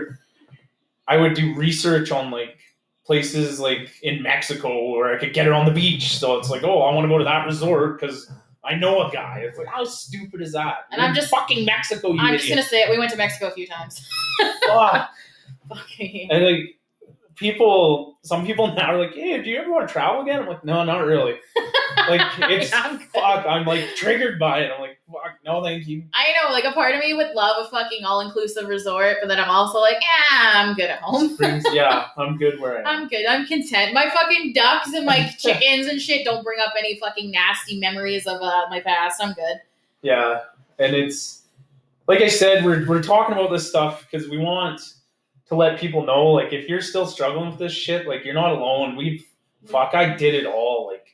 i 1.08 1.18
would 1.18 1.34
do 1.34 1.54
research 1.56 2.12
on 2.12 2.32
like 2.32 2.58
places 3.06 3.60
like 3.60 3.90
in 4.04 4.22
mexico 4.22 4.90
where 4.92 5.14
i 5.16 5.18
could 5.18 5.34
get 5.34 5.46
it 5.48 5.54
on 5.54 5.66
the 5.66 5.72
beach 5.72 6.18
so 6.18 6.38
it's 6.38 6.50
like 6.50 6.64
oh 6.64 6.82
i 6.82 6.94
want 6.94 7.06
to 7.06 7.10
go 7.10 7.18
to 7.18 7.24
that 7.24 7.46
resort 7.46 8.00
because 8.00 8.30
i 8.64 8.76
know 8.76 9.08
a 9.08 9.12
guy 9.12 9.40
it's 9.48 9.58
like 9.58 9.68
how 9.68 9.84
stupid 9.86 10.42
is 10.42 10.52
that 10.54 10.86
And 10.92 11.00
You're 11.00 11.08
I'm 11.10 11.16
just- 11.16 11.30
fucking 11.30 11.66
mexico 11.66 12.12
you 12.12 12.20
I'm 12.20 12.36
just 12.38 12.50
gonna 12.50 12.64
say 12.64 12.82
it. 12.82 12.90
We 12.90 12.98
went 12.98 13.12
to 13.12 13.18
Mexico 13.18 13.48
a 13.48 13.52
few 13.52 13.66
times. 13.68 14.06
Fuck. 14.68 15.10
Fucking- 15.70 16.30
and 16.32 16.44
like 16.46 16.76
people, 17.36 18.18
some 18.24 18.46
people 18.46 18.74
now 18.74 18.94
are 18.94 18.98
like, 18.98 19.14
"Hey, 19.14 19.42
do 19.44 19.50
you 19.50 19.58
ever 19.58 19.72
want 19.72 19.88
to 19.88 19.92
travel 19.94 20.22
again?" 20.22 20.42
I'm 20.42 20.48
like, 20.48 20.64
"No, 20.66 20.84
not 20.84 21.06
really." 21.06 21.36
Like 22.10 22.22
it's 22.52 22.72
I'm 22.74 23.00
fuck. 23.00 23.46
I'm 23.48 23.66
like 23.66 23.84
triggered 23.96 24.40
by 24.40 24.60
it. 24.62 24.72
I'm 24.74 24.80
like, 24.80 24.92
"Fuck, 24.92 24.97
no, 25.48 25.64
thank 25.64 25.88
you." 25.88 26.04
I 26.14 26.34
know, 26.34 26.52
like 26.52 26.66
a 26.66 26.72
part 26.72 26.94
of 26.94 27.00
me 27.00 27.14
would 27.14 27.34
love 27.34 27.66
a 27.66 27.70
fucking 27.70 28.06
all 28.06 28.20
inclusive 28.20 28.68
resort, 28.68 29.18
but 29.22 29.28
then 29.28 29.40
I'm 29.40 29.50
also 29.50 29.80
like, 29.80 29.98
yeah, 30.02 30.52
I'm 30.56 30.76
good 30.76 30.90
at 30.90 31.00
home. 31.00 31.36
Brings, 31.36 31.66
yeah, 31.74 32.08
I'm 32.18 32.38
good 32.38 32.60
where 32.60 32.78
I 32.78 32.82
am. 32.82 32.88
I'm 32.88 33.08
good. 33.08 33.26
I'm 33.26 33.48
content. 33.48 33.94
My 33.94 34.10
fucking 34.10 34.54
ducks 34.54 34.94
and 34.94 35.06
my 35.06 35.30
chickens 35.40 35.88
and 35.88 36.00
shit 36.00 36.26
don't 36.26 36.44
bring 36.44 36.60
up 36.60 36.74
any 36.78 37.00
fucking 37.00 37.32
nasty 37.32 37.80
memories 37.80 38.28
of 38.28 38.42
uh, 38.42 38.66
my 38.70 38.82
past. 38.82 39.22
I'm 39.24 39.34
good. 39.34 39.62
Yeah, 40.02 40.42
and 40.78 40.96
it's 40.96 41.44
like 42.08 42.22
I 42.22 42.28
said, 42.28 42.64
we're 42.64 42.86
we're 42.86 43.04
talking 43.04 43.34
about 43.34 43.52
this 43.52 43.68
stuff 43.68 44.06
because 44.10 44.30
we 44.30 44.38
want 44.38 44.82
to 45.50 45.56
let 45.56 45.80
people 45.80 46.06
know, 46.06 46.28
like, 46.28 46.52
if 46.52 46.68
you're 46.68 46.82
still 46.82 47.06
struggling 47.06 47.50
with 47.50 47.60
this 47.60 47.72
shit, 47.72 48.08
like, 48.08 48.26
you're 48.26 48.34
not 48.34 48.52
alone. 48.52 48.96
We, 48.96 49.26
fuck, 49.66 49.94
I 49.94 50.14
did 50.16 50.36
it 50.36 50.46
all. 50.46 50.88
Like, 50.92 51.08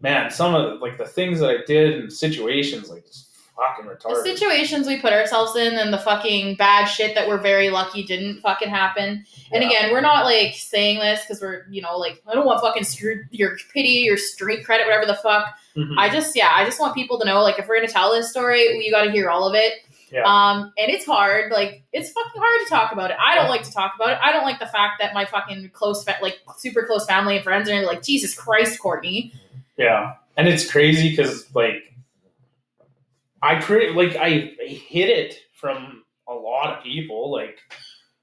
man, 0.00 0.30
some 0.30 0.54
of 0.54 0.62
the, 0.62 0.74
like 0.76 0.96
the 0.96 1.04
things 1.04 1.40
that 1.40 1.50
I 1.50 1.58
did 1.66 2.00
and 2.00 2.12
situations, 2.12 2.88
like, 2.88 3.06
just 3.06 3.25
fucking 3.56 3.86
The 3.86 4.22
situations 4.22 4.86
we 4.86 5.00
put 5.00 5.12
ourselves 5.12 5.56
in 5.56 5.74
and 5.78 5.92
the 5.92 5.98
fucking 5.98 6.56
bad 6.56 6.84
shit 6.86 7.14
that 7.14 7.26
we're 7.26 7.38
very 7.40 7.70
lucky 7.70 8.02
didn't 8.02 8.40
fucking 8.40 8.68
happen. 8.68 9.24
And 9.52 9.62
Yeah. 9.62 9.68
again, 9.68 9.92
we're 9.92 10.00
not 10.02 10.24
like 10.24 10.54
saying 10.54 10.98
this 10.98 11.22
because 11.22 11.40
we're, 11.40 11.64
you 11.70 11.80
know, 11.80 11.96
like, 11.96 12.22
I 12.28 12.34
don't 12.34 12.44
want 12.46 12.60
fucking 12.60 12.84
screw- 12.84 13.24
your 13.30 13.56
pity 13.72 14.08
or 14.10 14.16
street 14.18 14.64
credit, 14.64 14.86
whatever 14.86 15.06
the 15.06 15.14
fuck. 15.14 15.56
Mhm. 15.76 15.94
I 15.98 16.08
just, 16.10 16.36
yeah, 16.36 16.52
I 16.54 16.64
just 16.64 16.78
want 16.80 16.94
people 16.94 17.18
to 17.18 17.24
know, 17.26 17.42
like, 17.42 17.58
if 17.58 17.66
we're 17.66 17.76
gonna 17.76 17.88
tell 17.88 18.12
this 18.12 18.30
story, 18.30 18.84
you 18.84 18.90
got 18.90 19.04
to 19.04 19.10
hear 19.10 19.30
all 19.30 19.46
of 19.48 19.54
it. 19.54 19.72
Yeah. 20.12 20.22
Um, 20.24 20.72
and 20.78 20.90
it's 20.90 21.04
hard. 21.04 21.50
Like, 21.50 21.82
it's 21.92 22.10
fucking 22.12 22.40
hard 22.40 22.60
to 22.64 22.68
talk 22.70 22.92
about 22.92 23.10
it. 23.10 23.16
I 23.20 23.34
don't 23.34 23.48
like 23.48 23.62
to 23.64 23.72
talk 23.72 23.92
about 23.96 24.10
it. 24.12 24.18
I 24.22 24.32
don't 24.32 24.44
like 24.44 24.58
the 24.60 24.66
fact 24.66 25.00
that 25.00 25.14
my 25.14 25.24
fucking 25.24 25.70
close, 25.70 26.04
fa- 26.04 26.18
like, 26.22 26.38
super 26.58 26.84
close 26.86 27.04
family 27.06 27.36
and 27.36 27.44
friends 27.44 27.68
are 27.68 27.80
like, 27.84 28.02
Jesus 28.02 28.34
Christ, 28.34 28.78
Courtney. 28.78 29.32
Yeah, 29.76 30.14
and 30.36 30.46
it's 30.48 30.70
crazy 30.70 31.10
because 31.10 31.52
like 31.54 31.92
I 33.42 33.60
pretty 33.60 33.92
like 33.92 34.16
I 34.16 34.52
hid 34.58 35.10
it 35.10 35.38
from 35.54 36.04
a 36.28 36.34
lot 36.34 36.76
of 36.76 36.82
people. 36.82 37.30
Like 37.32 37.58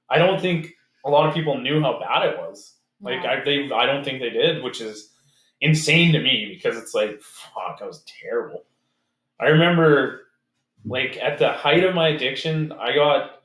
I 0.10 0.18
don't 0.18 0.42
think 0.42 0.74
a 1.06 1.10
lot 1.10 1.28
of 1.28 1.34
people 1.34 1.60
knew 1.60 1.82
how 1.82 2.00
bad 2.00 2.28
it 2.28 2.38
was. 2.38 2.76
Like 3.02 3.20
I 3.26 3.44
they 3.44 3.70
I 3.72 3.86
don't 3.86 4.04
think 4.04 4.20
they 4.20 4.30
did, 4.30 4.64
which 4.64 4.82
is 4.82 5.10
insane 5.62 6.14
to 6.14 6.20
me 6.20 6.50
because 6.54 6.78
it's 6.78 6.94
like 6.94 7.22
fuck, 7.22 7.80
I 7.82 7.86
was 7.86 8.04
terrible. 8.22 8.64
I 9.40 9.48
remember 9.48 10.22
like 10.86 11.18
at 11.18 11.38
the 11.38 11.52
height 11.52 11.84
of 11.84 11.96
my 11.96 12.10
addiction, 12.10 12.72
I 12.74 12.96
got 12.96 13.42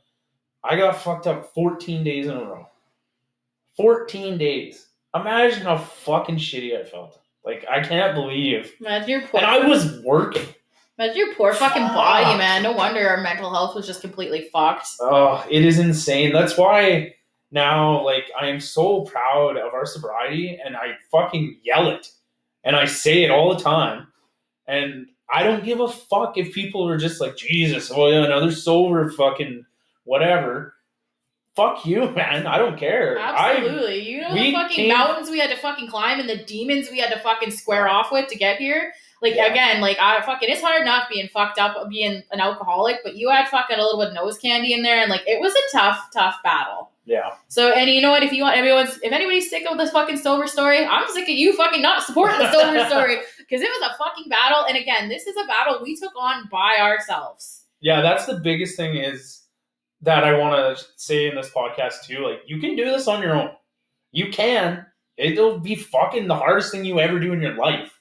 I 0.64 0.76
got 0.76 1.00
fucked 1.00 1.26
up 1.26 1.52
14 1.54 2.04
days 2.04 2.26
in 2.26 2.36
a 2.36 2.44
row. 2.44 2.68
14 3.76 4.38
days. 4.38 4.88
Imagine 5.14 5.62
how 5.62 5.78
fucking 5.78 6.36
shitty 6.36 6.78
I 6.78 6.84
felt. 6.84 7.20
Like 7.44 7.64
I 7.70 7.80
can't 7.80 8.14
believe. 8.14 8.74
Imagine 8.80 9.08
your 9.08 9.20
And 9.34 9.46
I 9.46 9.66
was 9.66 10.00
working. 10.02 10.46
Imagine 10.98 11.16
your 11.16 11.34
poor 11.34 11.52
fucking 11.52 11.86
body, 11.88 12.36
man. 12.36 12.62
No 12.62 12.72
wonder 12.72 13.06
our 13.08 13.20
mental 13.20 13.50
health 13.50 13.74
was 13.74 13.86
just 13.86 14.00
completely 14.00 14.48
fucked. 14.52 14.88
Oh, 15.00 15.44
it 15.50 15.64
is 15.64 15.78
insane. 15.78 16.32
That's 16.32 16.56
why 16.56 17.14
now, 17.50 18.04
like, 18.04 18.24
I 18.38 18.46
am 18.48 18.60
so 18.60 19.02
proud 19.02 19.56
of 19.56 19.72
our 19.72 19.86
sobriety, 19.86 20.58
and 20.62 20.76
I 20.76 20.92
fucking 21.10 21.60
yell 21.62 21.88
it, 21.88 22.08
and 22.64 22.76
I 22.76 22.84
say 22.84 23.24
it 23.24 23.30
all 23.30 23.54
the 23.54 23.62
time, 23.62 24.08
and 24.66 25.06
I 25.30 25.42
don't 25.42 25.64
give 25.64 25.80
a 25.80 25.88
fuck 25.88 26.36
if 26.36 26.52
people 26.52 26.88
are 26.88 26.98
just 26.98 27.20
like, 27.20 27.36
Jesus, 27.36 27.90
oh 27.94 28.08
yeah, 28.08 28.24
another 28.24 28.50
sober, 28.52 29.10
fucking 29.10 29.64
whatever. 30.04 30.74
Fuck 31.54 31.84
you, 31.86 32.10
man. 32.16 32.46
I 32.46 32.58
don't 32.58 32.78
care. 32.78 33.18
I, 33.18 33.56
Absolutely. 33.56 34.08
you 34.08 34.20
know 34.20 34.32
the 34.32 34.52
fucking 34.52 34.76
came- 34.76 34.88
mountains 34.88 35.30
we 35.30 35.38
had 35.38 35.50
to 35.50 35.56
fucking 35.56 35.88
climb 35.88 36.20
and 36.20 36.28
the 36.28 36.44
demons 36.44 36.90
we 36.90 36.98
had 36.98 37.12
to 37.12 37.18
fucking 37.18 37.50
square 37.50 37.88
off 37.88 38.12
with 38.12 38.28
to 38.28 38.36
get 38.36 38.58
here. 38.58 38.92
Like 39.20 39.34
Yeah. 39.34 39.46
again, 39.46 39.80
like 39.80 39.98
I 40.00 40.20
fucking 40.22 40.48
it's 40.48 40.60
hard 40.62 40.80
enough 40.82 41.08
being 41.10 41.28
fucked 41.28 41.58
up 41.58 41.76
being 41.88 42.22
an 42.30 42.40
alcoholic, 42.40 42.98
but 43.02 43.16
you 43.16 43.30
had 43.30 43.48
fucking 43.48 43.76
a 43.78 43.82
little 43.82 43.98
bit 44.00 44.08
of 44.08 44.14
nose 44.14 44.38
candy 44.38 44.72
in 44.72 44.82
there 44.82 45.00
and 45.00 45.10
like 45.10 45.22
it 45.26 45.40
was 45.40 45.52
a 45.54 45.76
tough, 45.76 45.98
tough 46.12 46.36
battle. 46.44 46.90
yeah, 47.04 47.30
So 47.48 47.70
and 47.72 47.90
you 47.90 48.00
know 48.00 48.10
what? 48.10 48.22
If 48.22 48.32
you 48.32 48.42
want 48.42 48.56
everyone's 48.56 48.98
if 49.02 49.12
anybody's 49.12 49.50
sick 49.50 49.64
of 49.68 49.76
this 49.78 49.90
fucking 49.90 50.18
sober 50.18 50.46
story, 50.46 50.84
I'm 50.86 51.08
sick 51.08 51.24
of 51.24 51.30
you 51.30 51.56
fucking 51.56 51.82
not 51.82 52.02
supporting 52.04 52.38
the 52.38 52.52
sober 52.52 52.84
story 52.88 53.16
because 53.38 53.60
it 53.62 53.68
was 53.80 53.90
a 53.90 53.98
fucking 53.98 54.28
battle. 54.28 54.64
And 54.68 54.76
again, 54.76 55.08
this 55.08 55.26
is 55.26 55.36
a 55.36 55.46
battle 55.46 55.80
we 55.82 55.96
took 55.96 56.12
on 56.16 56.48
by 56.50 56.76
ourselves. 56.80 57.64
yeah. 57.80 58.00
That's 58.02 58.26
the 58.26 58.38
biggest 58.38 58.76
thing 58.76 58.96
is 58.98 59.42
that 60.02 60.22
I 60.22 60.38
want 60.38 60.78
to 60.78 60.84
say 60.96 61.26
in 61.26 61.34
this 61.34 61.50
podcast 61.50 62.04
too. 62.04 62.18
Like, 62.24 62.42
you 62.46 62.60
can 62.60 62.76
do 62.76 62.84
this 62.84 63.08
on 63.08 63.20
your 63.20 63.34
own. 63.34 63.50
You 64.12 64.30
can. 64.30 64.86
It'll 65.16 65.58
be 65.58 65.74
fucking 65.74 66.28
the 66.28 66.36
hardest 66.36 66.70
thing 66.70 66.84
you 66.84 67.00
ever 67.00 67.18
do 67.18 67.32
in 67.32 67.40
your 67.42 67.54
life. 67.56 67.97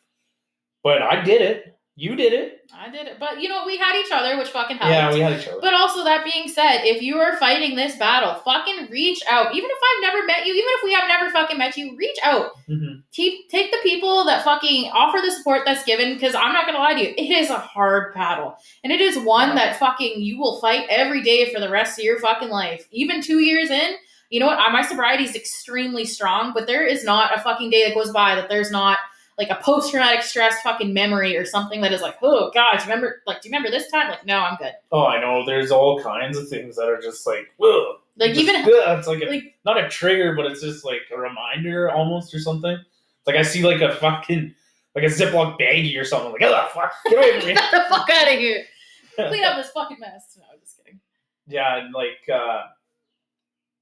But 0.83 1.01
I 1.01 1.21
did 1.23 1.41
it. 1.41 1.73
You 1.99 2.15
did 2.15 2.31
it. 2.31 2.59
I 2.77 2.91
did 2.91 3.07
it, 3.07 3.17
but 3.19 3.41
you 3.41 3.49
know 3.49 3.63
we 3.65 3.75
had 3.77 3.99
each 3.99 4.11
other, 4.11 4.37
which 4.37 4.49
fucking 4.49 4.77
helped. 4.77 4.91
Yeah, 4.91 5.11
we 5.11 5.19
had 5.19 5.39
each 5.39 5.47
other. 5.47 5.57
But 5.59 5.73
also, 5.73 6.03
that 6.03 6.23
being 6.23 6.47
said, 6.47 6.83
if 6.83 7.01
you 7.01 7.17
are 7.17 7.37
fighting 7.37 7.75
this 7.75 7.95
battle, 7.95 8.35
fucking 8.45 8.89
reach 8.91 9.19
out. 9.27 9.55
Even 9.55 9.67
if 9.67 9.77
I've 9.83 10.01
never 10.13 10.23
met 10.27 10.45
you, 10.45 10.53
even 10.53 10.69
if 10.75 10.83
we 10.83 10.93
have 10.93 11.07
never 11.07 11.31
fucking 11.31 11.57
met 11.57 11.75
you, 11.75 11.95
reach 11.97 12.17
out. 12.21 12.51
Mhm. 12.69 13.01
Keep, 13.13 13.49
take 13.49 13.71
the 13.71 13.79
people 13.81 14.25
that 14.25 14.43
fucking 14.43 14.91
offer 14.93 15.19
the 15.25 15.31
support 15.31 15.63
that's 15.65 15.83
given, 15.85 16.13
because 16.13 16.35
I'm 16.35 16.53
not 16.53 16.67
gonna 16.67 16.77
lie 16.77 16.93
to 16.93 17.01
you, 17.01 17.15
it 17.17 17.31
is 17.31 17.49
a 17.49 17.57
hard 17.57 18.13
battle. 18.13 18.55
And 18.83 18.93
it 18.93 19.01
is 19.01 19.17
one 19.17 19.55
that 19.55 19.79
fucking 19.79 20.21
you 20.21 20.37
will 20.37 20.61
fight 20.61 20.85
every 20.89 21.23
day 21.23 21.51
for 21.51 21.59
the 21.59 21.69
rest 21.69 21.97
of 21.97 22.05
your 22.05 22.19
fucking 22.19 22.49
life. 22.49 22.87
Even 22.91 23.21
two 23.23 23.39
years 23.39 23.71
in, 23.71 23.95
you 24.29 24.39
know 24.39 24.45
what? 24.45 24.59
Uh, 24.59 24.69
My 24.69 24.83
sobriety 24.83 25.23
is 25.23 25.35
extremely 25.35 26.05
strong, 26.05 26.51
but 26.53 26.67
there 26.67 26.85
is 26.85 27.03
not 27.03 27.35
a 27.35 27.41
fucking 27.41 27.71
day 27.71 27.85
that 27.87 27.95
goes 27.95 28.11
by 28.11 28.35
that 28.35 28.49
there's 28.49 28.69
not 28.69 28.99
like 29.37 29.49
a 29.49 29.55
post 29.55 29.91
traumatic 29.91 30.23
stress 30.23 30.61
fucking 30.61 30.93
memory 30.93 31.37
or 31.37 31.45
something 31.45 31.81
that 31.81 31.93
is 31.93 32.01
like, 32.01 32.15
oh 32.21 32.51
you 32.55 32.79
remember 32.81 33.21
like 33.27 33.41
do 33.41 33.49
you 33.49 33.53
remember 33.53 33.69
this 33.69 33.89
time? 33.91 34.09
Like, 34.09 34.25
no, 34.25 34.39
I'm 34.39 34.57
good. 34.57 34.73
Oh, 34.91 35.05
I 35.05 35.19
know. 35.21 35.45
There's 35.45 35.71
all 35.71 36.01
kinds 36.01 36.37
of 36.37 36.49
things 36.49 36.75
that 36.75 36.89
are 36.89 36.99
just 36.99 37.25
like, 37.27 37.51
ugh. 37.61 37.97
Like 38.19 38.29
Just, 38.33 38.41
even 38.41 38.55
ugh. 38.55 38.97
it's 38.97 39.07
like, 39.07 39.21
a, 39.21 39.25
like 39.25 39.55
not 39.63 39.77
a 39.77 39.87
trigger, 39.89 40.35
but 40.35 40.47
it's 40.47 40.61
just 40.61 40.83
like 40.83 41.01
a 41.13 41.17
reminder 41.17 41.91
almost 41.91 42.33
or 42.33 42.39
something. 42.39 42.71
It's 42.71 43.27
like 43.27 43.35
I 43.35 43.43
see 43.43 43.63
like 43.63 43.81
a 43.81 43.93
fucking 43.95 44.55
like 44.95 45.03
a 45.03 45.07
Ziploc 45.07 45.59
baggie 45.59 45.99
or 45.99 46.03
something. 46.03 46.31
Like, 46.31 46.41
oh 46.41 46.69
fuck, 46.73 46.93
get 47.05 47.17
away 47.17 47.39
from 47.39 47.49
me. 47.49 47.53
get 47.55 47.71
the 47.71 47.85
fuck 47.89 48.09
out 48.09 48.33
of 48.33 48.39
here. 48.39 48.63
Clean 49.15 49.43
up 49.43 49.57
this 49.57 49.69
fucking 49.69 49.99
mess. 49.99 50.35
No, 50.37 50.45
I'm 50.51 50.59
just 50.59 50.77
kidding. 50.77 50.99
yeah, 51.47 51.77
and 51.77 51.93
like, 51.93 52.27
uh 52.33 52.63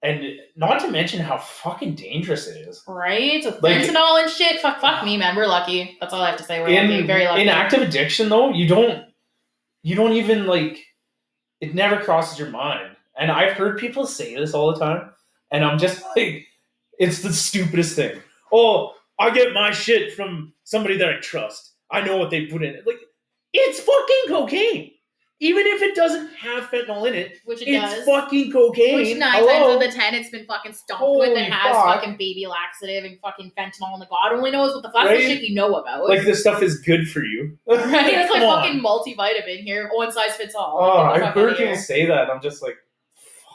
and 0.05 0.39
not 0.55 0.79
to 0.81 0.91
mention 0.91 1.19
how 1.19 1.37
fucking 1.37 1.95
dangerous 1.95 2.47
it 2.47 2.67
is. 2.67 2.83
Right? 2.87 3.43
With 3.43 3.61
Like- 3.61 3.81
fentanyl 3.81 4.21
and 4.21 4.29
shit. 4.31 4.61
Fuck 4.61 4.79
fuck 4.79 5.03
me, 5.03 5.17
man. 5.17 5.35
We're 5.35 5.47
lucky. 5.47 5.97
That's 5.99 6.13
all 6.13 6.21
I 6.21 6.29
have 6.29 6.37
to 6.37 6.43
say. 6.43 6.61
We're 6.61 6.69
lucky. 6.81 7.01
Very 7.05 7.25
lucky. 7.25 7.41
in 7.41 7.49
active 7.49 7.81
addiction 7.81 8.29
though 8.29 8.51
you 8.51 8.67
don't 8.67 9.03
you 9.83 9.95
don't 9.95 10.13
even 10.13 10.45
like 10.47 10.79
it 11.61 11.73
never 11.75 11.97
crosses 12.03 12.37
your 12.39 12.49
mind 12.49 12.95
and 13.17 13.31
i've 13.31 13.53
heard 13.53 13.77
people 13.77 14.05
say 14.05 14.35
this 14.35 14.53
all 14.53 14.73
the 14.73 14.79
time 14.79 15.11
and 15.51 15.63
i'm 15.63 15.77
just 15.77 16.01
like 16.17 16.45
it's 16.99 17.21
the 17.21 17.31
stupidest 17.31 17.95
thing 17.95 18.19
oh 18.51 18.93
i 19.19 19.29
get 19.29 19.53
my 19.53 19.71
shit 19.71 20.11
from 20.13 20.51
somebody 20.63 20.97
that 20.97 21.09
i 21.09 21.19
trust 21.19 21.73
i 21.91 22.01
know 22.01 22.17
what 22.17 22.29
they 22.31 22.47
put 22.47 22.63
in 22.63 22.73
it 22.75 22.85
like 22.87 22.99
it's 23.53 23.79
fucking 23.79 24.23
cocaine 24.27 24.91
even 25.41 25.65
if 25.67 25.81
it 25.81 25.95
doesn't 25.95 26.33
have 26.35 26.63
fentanyl 26.69 27.05
in 27.07 27.13
it 27.13 27.39
Which 27.45 27.61
it 27.61 27.67
it's 27.67 27.93
does. 27.95 28.05
fucking 28.05 28.51
cocaine 28.53 28.95
Which 28.95 29.17
nine 29.17 29.33
Hello? 29.33 29.47
times 29.47 29.63
out 29.65 29.71
of 29.73 29.79
the 29.81 29.97
ten, 29.97 30.13
it's 30.15 30.29
been 30.29 30.45
fucking 30.45 30.71
stomped 30.73 31.19
with 31.19 31.37
and 31.37 31.53
has 31.53 31.73
fuck. 31.75 31.95
fucking 31.99 32.15
baby 32.17 32.45
laxative 32.47 33.03
and 33.03 33.19
fucking 33.19 33.51
fentanyl. 33.57 33.93
And 33.93 34.01
the 34.01 34.05
God 34.07 34.31
only 34.33 34.51
knows 34.51 34.73
what 34.73 34.81
the 34.83 34.91
fuck 34.91 35.05
Right? 35.05 35.17
the 35.17 35.23
shit 35.23 35.41
you 35.43 35.53
know 35.55 35.75
about. 35.75 36.07
like 36.07 36.21
this 36.23 36.39
stuff 36.39 36.61
is 36.63 36.79
good 36.79 37.09
for 37.09 37.21
you 37.23 37.57
right? 37.67 38.13
It's 38.13 38.31
like 38.33 38.43
on. 38.43 38.63
fucking 38.63 38.81
multivitamin 38.81 39.63
here. 39.63 39.89
One 39.93 40.11
size 40.11 40.35
fits 40.35 40.55
all. 40.55 40.77
oh 40.79 41.03
Like, 41.11 41.21
i've 41.23 41.33
heard 41.33 41.57
people 41.57 41.75
say 41.75 42.05
that 42.05 42.29
i'm 42.29 42.41
just 42.41 42.61
like 42.63 42.77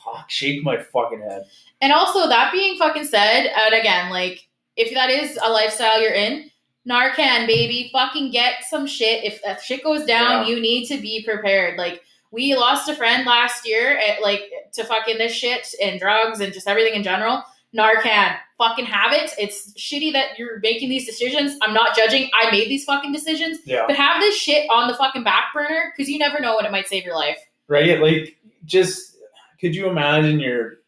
fuck 0.04 0.28
shake 0.30 0.62
my 0.62 0.76
fucking 0.78 1.20
head 1.22 1.44
And 1.80 1.92
also, 1.92 2.28
that 2.28 2.52
being 2.52 2.76
fucking 2.78 3.04
said, 3.04 3.46
and 3.46 3.74
again, 3.74 4.10
like, 4.10 4.46
if 4.76 4.92
that 4.94 5.08
is 5.08 5.38
a 5.42 5.48
lifestyle 5.50 6.00
you're 6.02 6.12
in, 6.12 6.49
Narcan, 6.88 7.46
baby, 7.46 7.90
fucking 7.92 8.30
get 8.30 8.64
some 8.68 8.86
shit. 8.86 9.22
If 9.24 9.42
that 9.42 9.62
shit 9.62 9.84
goes 9.84 10.04
down, 10.04 10.46
Yeah. 10.46 10.54
you 10.54 10.60
need 10.60 10.86
to 10.88 10.98
be 10.98 11.22
prepared. 11.24 11.78
Like, 11.78 12.02
we 12.32 12.54
lost 12.54 12.88
a 12.88 12.94
friend 12.94 13.26
last 13.26 13.66
year, 13.66 13.98
at, 13.98 14.22
like, 14.22 14.50
to 14.74 14.84
fucking 14.84 15.18
this 15.18 15.32
shit 15.32 15.66
and 15.82 16.00
drugs 16.00 16.40
and 16.40 16.52
just 16.52 16.66
everything 16.68 16.94
in 16.94 17.02
general. 17.02 17.42
Narcan, 17.76 18.36
fucking 18.58 18.86
have 18.86 19.12
it. 19.12 19.32
It's 19.38 19.72
shitty 19.74 20.12
that 20.14 20.38
you're 20.38 20.58
making 20.60 20.88
these 20.88 21.06
decisions. 21.06 21.56
I'm 21.62 21.72
not 21.74 21.94
judging. 21.96 22.28
I 22.34 22.50
made 22.50 22.68
these 22.68 22.84
fucking 22.84 23.12
decisions. 23.12 23.58
yeah 23.64 23.84
But 23.86 23.96
have 23.96 24.20
this 24.20 24.36
shit 24.36 24.68
on 24.70 24.88
the 24.88 24.94
fucking 24.94 25.22
back 25.22 25.52
burner 25.54 25.92
because 25.96 26.10
you 26.10 26.18
never 26.18 26.40
know 26.40 26.56
when 26.56 26.64
it 26.64 26.72
might 26.72 26.88
save 26.88 27.04
your 27.04 27.14
life. 27.14 27.38
right? 27.68 28.00
Like, 28.00 28.36
just 28.64 29.16
could 29.60 29.74
you 29.76 29.88
imagine 29.88 30.40
you're 30.40 30.78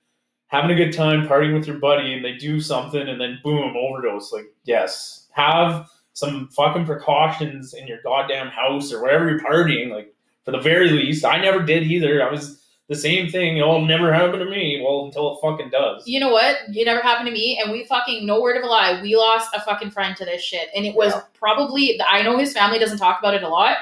having 0.48 0.70
a 0.70 0.74
good 0.74 0.92
time 0.92 1.28
partying 1.28 1.54
with 1.54 1.66
your 1.66 1.78
buddy 1.78 2.12
and 2.14 2.24
they 2.24 2.32
do 2.34 2.60
something 2.60 3.08
and 3.08 3.20
then 3.20 3.38
boom, 3.44 3.76
overdose? 3.76 4.32
Like, 4.32 4.46
yes, 4.64 5.21
have 5.32 5.88
some 6.14 6.48
fucking 6.48 6.84
precautions 6.86 7.74
in 7.74 7.86
your 7.86 7.98
goddamn 8.02 8.48
house 8.48 8.92
or 8.92 9.02
wherever 9.02 9.28
you're 9.28 9.40
partying. 9.40 9.90
Like, 9.90 10.14
for 10.44 10.50
the 10.50 10.58
very 10.60 10.90
least, 10.90 11.24
I 11.24 11.40
never 11.40 11.62
did 11.62 11.84
either. 11.84 12.22
I 12.26 12.30
was 12.30 12.62
the 12.88 12.94
same 12.96 13.30
thing. 13.30 13.56
It'll 13.56 13.84
never 13.86 14.12
happen 14.12 14.38
to 14.40 14.44
me. 14.44 14.82
Well, 14.84 15.06
until 15.06 15.34
it 15.34 15.40
fucking 15.40 15.70
does. 15.70 16.06
You 16.06 16.20
know 16.20 16.30
what? 16.30 16.56
It 16.68 16.84
never 16.84 17.00
happened 17.00 17.28
to 17.28 17.32
me, 17.32 17.58
and 17.62 17.72
we 17.72 17.84
fucking 17.84 18.26
no 18.26 18.40
word 18.42 18.56
of 18.56 18.64
a 18.64 18.66
lie. 18.66 19.00
We 19.00 19.16
lost 19.16 19.54
a 19.54 19.60
fucking 19.62 19.92
friend 19.92 20.14
to 20.16 20.24
this 20.24 20.42
shit, 20.42 20.68
and 20.76 20.84
it 20.84 20.94
was 20.94 21.12
Yeah. 21.14 21.22
probably. 21.32 21.98
I 22.06 22.22
know 22.22 22.36
his 22.36 22.52
family 22.52 22.78
doesn't 22.78 22.98
talk 22.98 23.18
about 23.20 23.34
it 23.34 23.42
a 23.42 23.48
lot, 23.48 23.78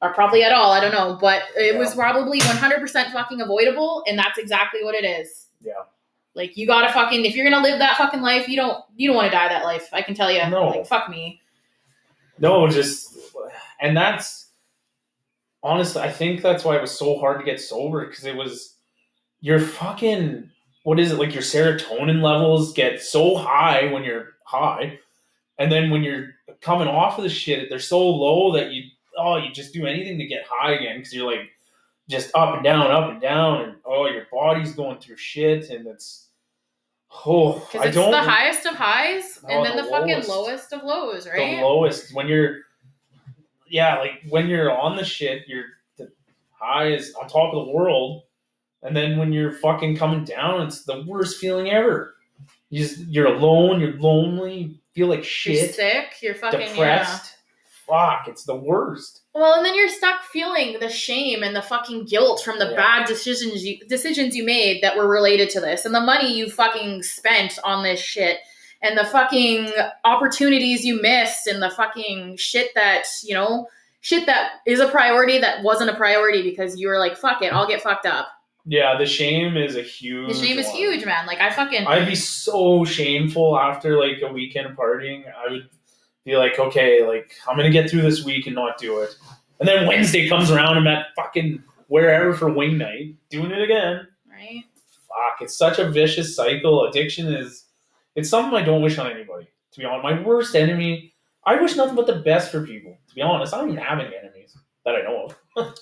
or 0.00 0.14
probably 0.14 0.44
at 0.44 0.52
all. 0.52 0.72
I 0.72 0.80
don't 0.80 0.92
know, 0.92 1.18
but 1.20 1.42
it 1.56 1.74
Yeah. 1.74 1.78
was 1.78 1.94
probably 1.94 2.38
one 2.38 2.56
hundred 2.56 2.80
percent 2.80 3.12
fucking 3.12 3.40
avoidable, 3.42 4.02
and 4.06 4.18
that's 4.18 4.38
exactly 4.38 4.82
what 4.84 4.94
it 4.94 5.04
is. 5.04 5.48
Yeah. 5.60 5.72
Like 6.36 6.56
you 6.56 6.66
gotta 6.66 6.92
fucking 6.92 7.24
if 7.24 7.34
you're 7.34 7.48
gonna 7.48 7.66
live 7.66 7.78
that 7.78 7.96
fucking 7.96 8.20
life, 8.20 8.46
you 8.46 8.56
don't 8.56 8.84
you 8.94 9.08
don't 9.08 9.16
want 9.16 9.26
to 9.26 9.36
die 9.36 9.48
that 9.48 9.64
life. 9.64 9.88
I 9.92 10.02
can 10.02 10.14
tell 10.14 10.30
you. 10.30 10.46
No. 10.50 10.68
Like 10.68 10.86
fuck 10.86 11.08
me. 11.08 11.40
No, 12.38 12.68
just 12.68 13.16
and 13.80 13.96
that's 13.96 14.50
honestly, 15.62 16.02
I 16.02 16.12
think 16.12 16.42
that's 16.42 16.62
why 16.62 16.76
it 16.76 16.82
was 16.82 16.96
so 16.96 17.18
hard 17.18 17.40
to 17.40 17.44
get 17.44 17.58
sober 17.58 18.06
because 18.06 18.26
it 18.26 18.36
was 18.36 18.76
your 19.40 19.58
fucking 19.58 20.50
what 20.82 21.00
is 21.00 21.10
it 21.10 21.18
like 21.18 21.32
your 21.32 21.42
serotonin 21.42 22.22
levels 22.22 22.74
get 22.74 23.02
so 23.02 23.34
high 23.34 23.90
when 23.90 24.04
you're 24.04 24.34
high, 24.44 24.98
and 25.58 25.72
then 25.72 25.88
when 25.90 26.02
you're 26.02 26.34
coming 26.60 26.86
off 26.86 27.16
of 27.16 27.24
the 27.24 27.30
shit, 27.30 27.70
they're 27.70 27.78
so 27.78 28.06
low 28.06 28.52
that 28.52 28.72
you 28.72 28.82
oh 29.18 29.38
you 29.38 29.50
just 29.52 29.72
do 29.72 29.86
anything 29.86 30.18
to 30.18 30.26
get 30.26 30.44
high 30.46 30.72
again 30.72 30.98
because 30.98 31.14
you're 31.14 31.30
like 31.30 31.48
just 32.10 32.30
up 32.34 32.54
and 32.54 32.62
down, 32.62 32.90
up 32.90 33.10
and 33.10 33.22
down, 33.22 33.62
and 33.62 33.76
oh 33.86 34.06
your 34.06 34.26
body's 34.30 34.74
going 34.74 34.98
through 34.98 35.16
shit, 35.16 35.70
and 35.70 35.86
it's 35.86 36.25
oh 37.10 37.54
Because 37.72 37.86
it's 37.88 37.96
the 37.96 38.22
highest 38.22 38.66
of 38.66 38.74
highs 38.74 39.38
Oh, 39.44 39.48
and 39.48 39.64
then 39.64 39.76
the 39.76 39.82
the, 39.82 39.88
fucking 39.90 40.24
lowest. 40.28 40.72
of 40.72 40.82
lows, 40.82 41.26
right? 41.26 41.56
the 41.56 41.62
lowest 41.62 42.14
when 42.14 42.28
you're 42.28 42.58
yeah 43.68 43.98
like 43.98 44.22
when 44.28 44.48
you're 44.48 44.70
on 44.76 44.96
the 44.96 45.04
shit 45.04 45.42
you're 45.46 45.64
the 45.96 46.10
high 46.52 46.88
is 46.88 47.14
on 47.20 47.28
top 47.28 47.52
of 47.54 47.66
the 47.66 47.72
world 47.72 48.22
and 48.82 48.96
then 48.96 49.18
when 49.18 49.32
you're 49.32 49.52
fucking 49.52 49.96
coming 49.96 50.24
down 50.24 50.62
it's 50.66 50.84
the 50.84 51.02
worst 51.06 51.38
feeling 51.38 51.70
ever 51.70 52.14
you 52.70 52.84
just, 52.86 53.00
you're 53.08 53.26
alone 53.26 53.80
you're 53.80 53.98
lonely 53.98 54.58
you 54.58 54.74
feel 54.94 55.08
like 55.08 55.18
you're 55.18 55.24
shit 55.24 55.74
sick. 55.74 56.14
You're 56.22 56.34
fucking 56.34 56.60
yeah. 56.60 56.68
depressed 56.68 57.34
fuck 57.86 58.28
it's 58.28 58.44
the 58.44 58.56
worst 58.56 59.22
Well, 59.38 59.52
and 59.54 59.66
then 59.66 59.74
you're 59.74 59.90
stuck 59.90 60.22
feeling 60.22 60.78
the 60.80 60.88
shame 60.88 61.42
and 61.42 61.54
the 61.54 61.60
fucking 61.60 62.06
guilt 62.06 62.42
from 62.42 62.58
the 62.58 62.70
Yeah. 62.70 62.76
bad 62.76 63.06
decisions 63.06 63.64
you 63.66 63.78
decisions 63.86 64.34
you 64.34 64.44
made 64.44 64.82
that 64.82 64.96
were 64.96 65.06
related 65.06 65.50
to 65.50 65.60
this, 65.60 65.84
and 65.84 65.94
the 65.94 66.00
money 66.00 66.32
you 66.32 66.48
fucking 66.48 67.02
spent 67.02 67.58
on 67.62 67.82
this 67.82 68.00
shit, 68.00 68.38
and 68.82 68.96
the 68.96 69.04
fucking 69.04 69.70
opportunities 70.04 70.86
you 70.86 71.00
missed, 71.02 71.46
and 71.46 71.62
the 71.62 71.68
fucking 71.70 72.38
shit 72.38 72.70
that 72.74 73.04
you 73.24 73.34
know, 73.34 73.68
shit 74.00 74.24
that 74.24 74.52
is 74.66 74.80
a 74.80 74.88
priority 74.88 75.38
that 75.38 75.62
wasn't 75.62 75.90
a 75.90 75.94
priority 75.94 76.42
because 76.42 76.80
you 76.80 76.88
were 76.88 76.98
like, 76.98 77.14
"Fuck 77.16 77.42
it, 77.42 77.52
I'll 77.52 77.68
get 77.68 77.82
fucked 77.82 78.06
up." 78.06 78.28
yeah 78.68 78.98
the 78.98 79.06
shame 79.06 79.56
is 79.56 79.76
a 79.76 79.82
huge 79.82 80.32
The 80.32 80.44
shame 80.46 80.58
is 80.58 80.66
one. 80.66 80.76
huge, 80.76 81.04
man. 81.04 81.24
Like 81.26 81.40
I 81.40 81.50
fucking 81.50 81.86
I'd 81.86 82.08
be 82.08 82.16
so 82.16 82.84
shameful 82.84 83.56
after 83.56 84.00
like 84.00 84.22
a 84.22 84.32
weekend 84.32 84.76
partying. 84.76 85.22
I 85.32 85.52
would 85.52 85.68
be 86.26 86.36
like, 86.36 86.58
okay, 86.58 87.06
like 87.06 87.32
I'm 87.48 87.56
gonna 87.56 87.70
get 87.70 87.88
through 87.88 88.02
this 88.02 88.24
week 88.24 88.46
and 88.46 88.54
not 88.54 88.76
do 88.78 89.00
it. 89.00 89.16
And 89.60 89.66
then 89.68 89.86
Wednesday 89.86 90.28
comes 90.28 90.50
around, 90.50 90.76
I'm 90.76 90.86
at 90.86 91.06
fucking 91.16 91.62
wherever 91.88 92.34
for 92.34 92.52
wing 92.52 92.76
night, 92.76 93.14
doing 93.30 93.50
it 93.52 93.62
again. 93.62 94.06
right. 94.30 94.64
Fuck, 95.08 95.40
it's 95.40 95.56
such 95.56 95.78
a 95.78 95.88
vicious 95.88 96.36
cycle. 96.36 96.84
Addiction 96.86 97.32
is 97.32 97.64
it's 98.16 98.28
something 98.28 98.54
I 98.54 98.62
don't 98.62 98.82
wish 98.82 98.98
on 98.98 99.10
anybody. 99.10 99.46
To 99.72 99.78
be 99.80 99.86
honest, 99.86 100.02
my 100.02 100.20
worst 100.22 100.54
enemy. 100.54 101.14
I 101.44 101.54
wish 101.60 101.76
nothing 101.76 101.94
but 101.94 102.06
the 102.08 102.16
best 102.16 102.50
for 102.50 102.66
people. 102.66 102.98
To 103.08 103.14
be 103.14 103.22
honest, 103.22 103.54
I 103.54 103.58
don't 103.58 103.70
even 103.70 103.82
have 103.82 104.00
any 104.00 104.14
enemies 104.16 104.56
that 104.84 104.96
I 104.96 105.02
know 105.02 105.28
of. 105.56 105.74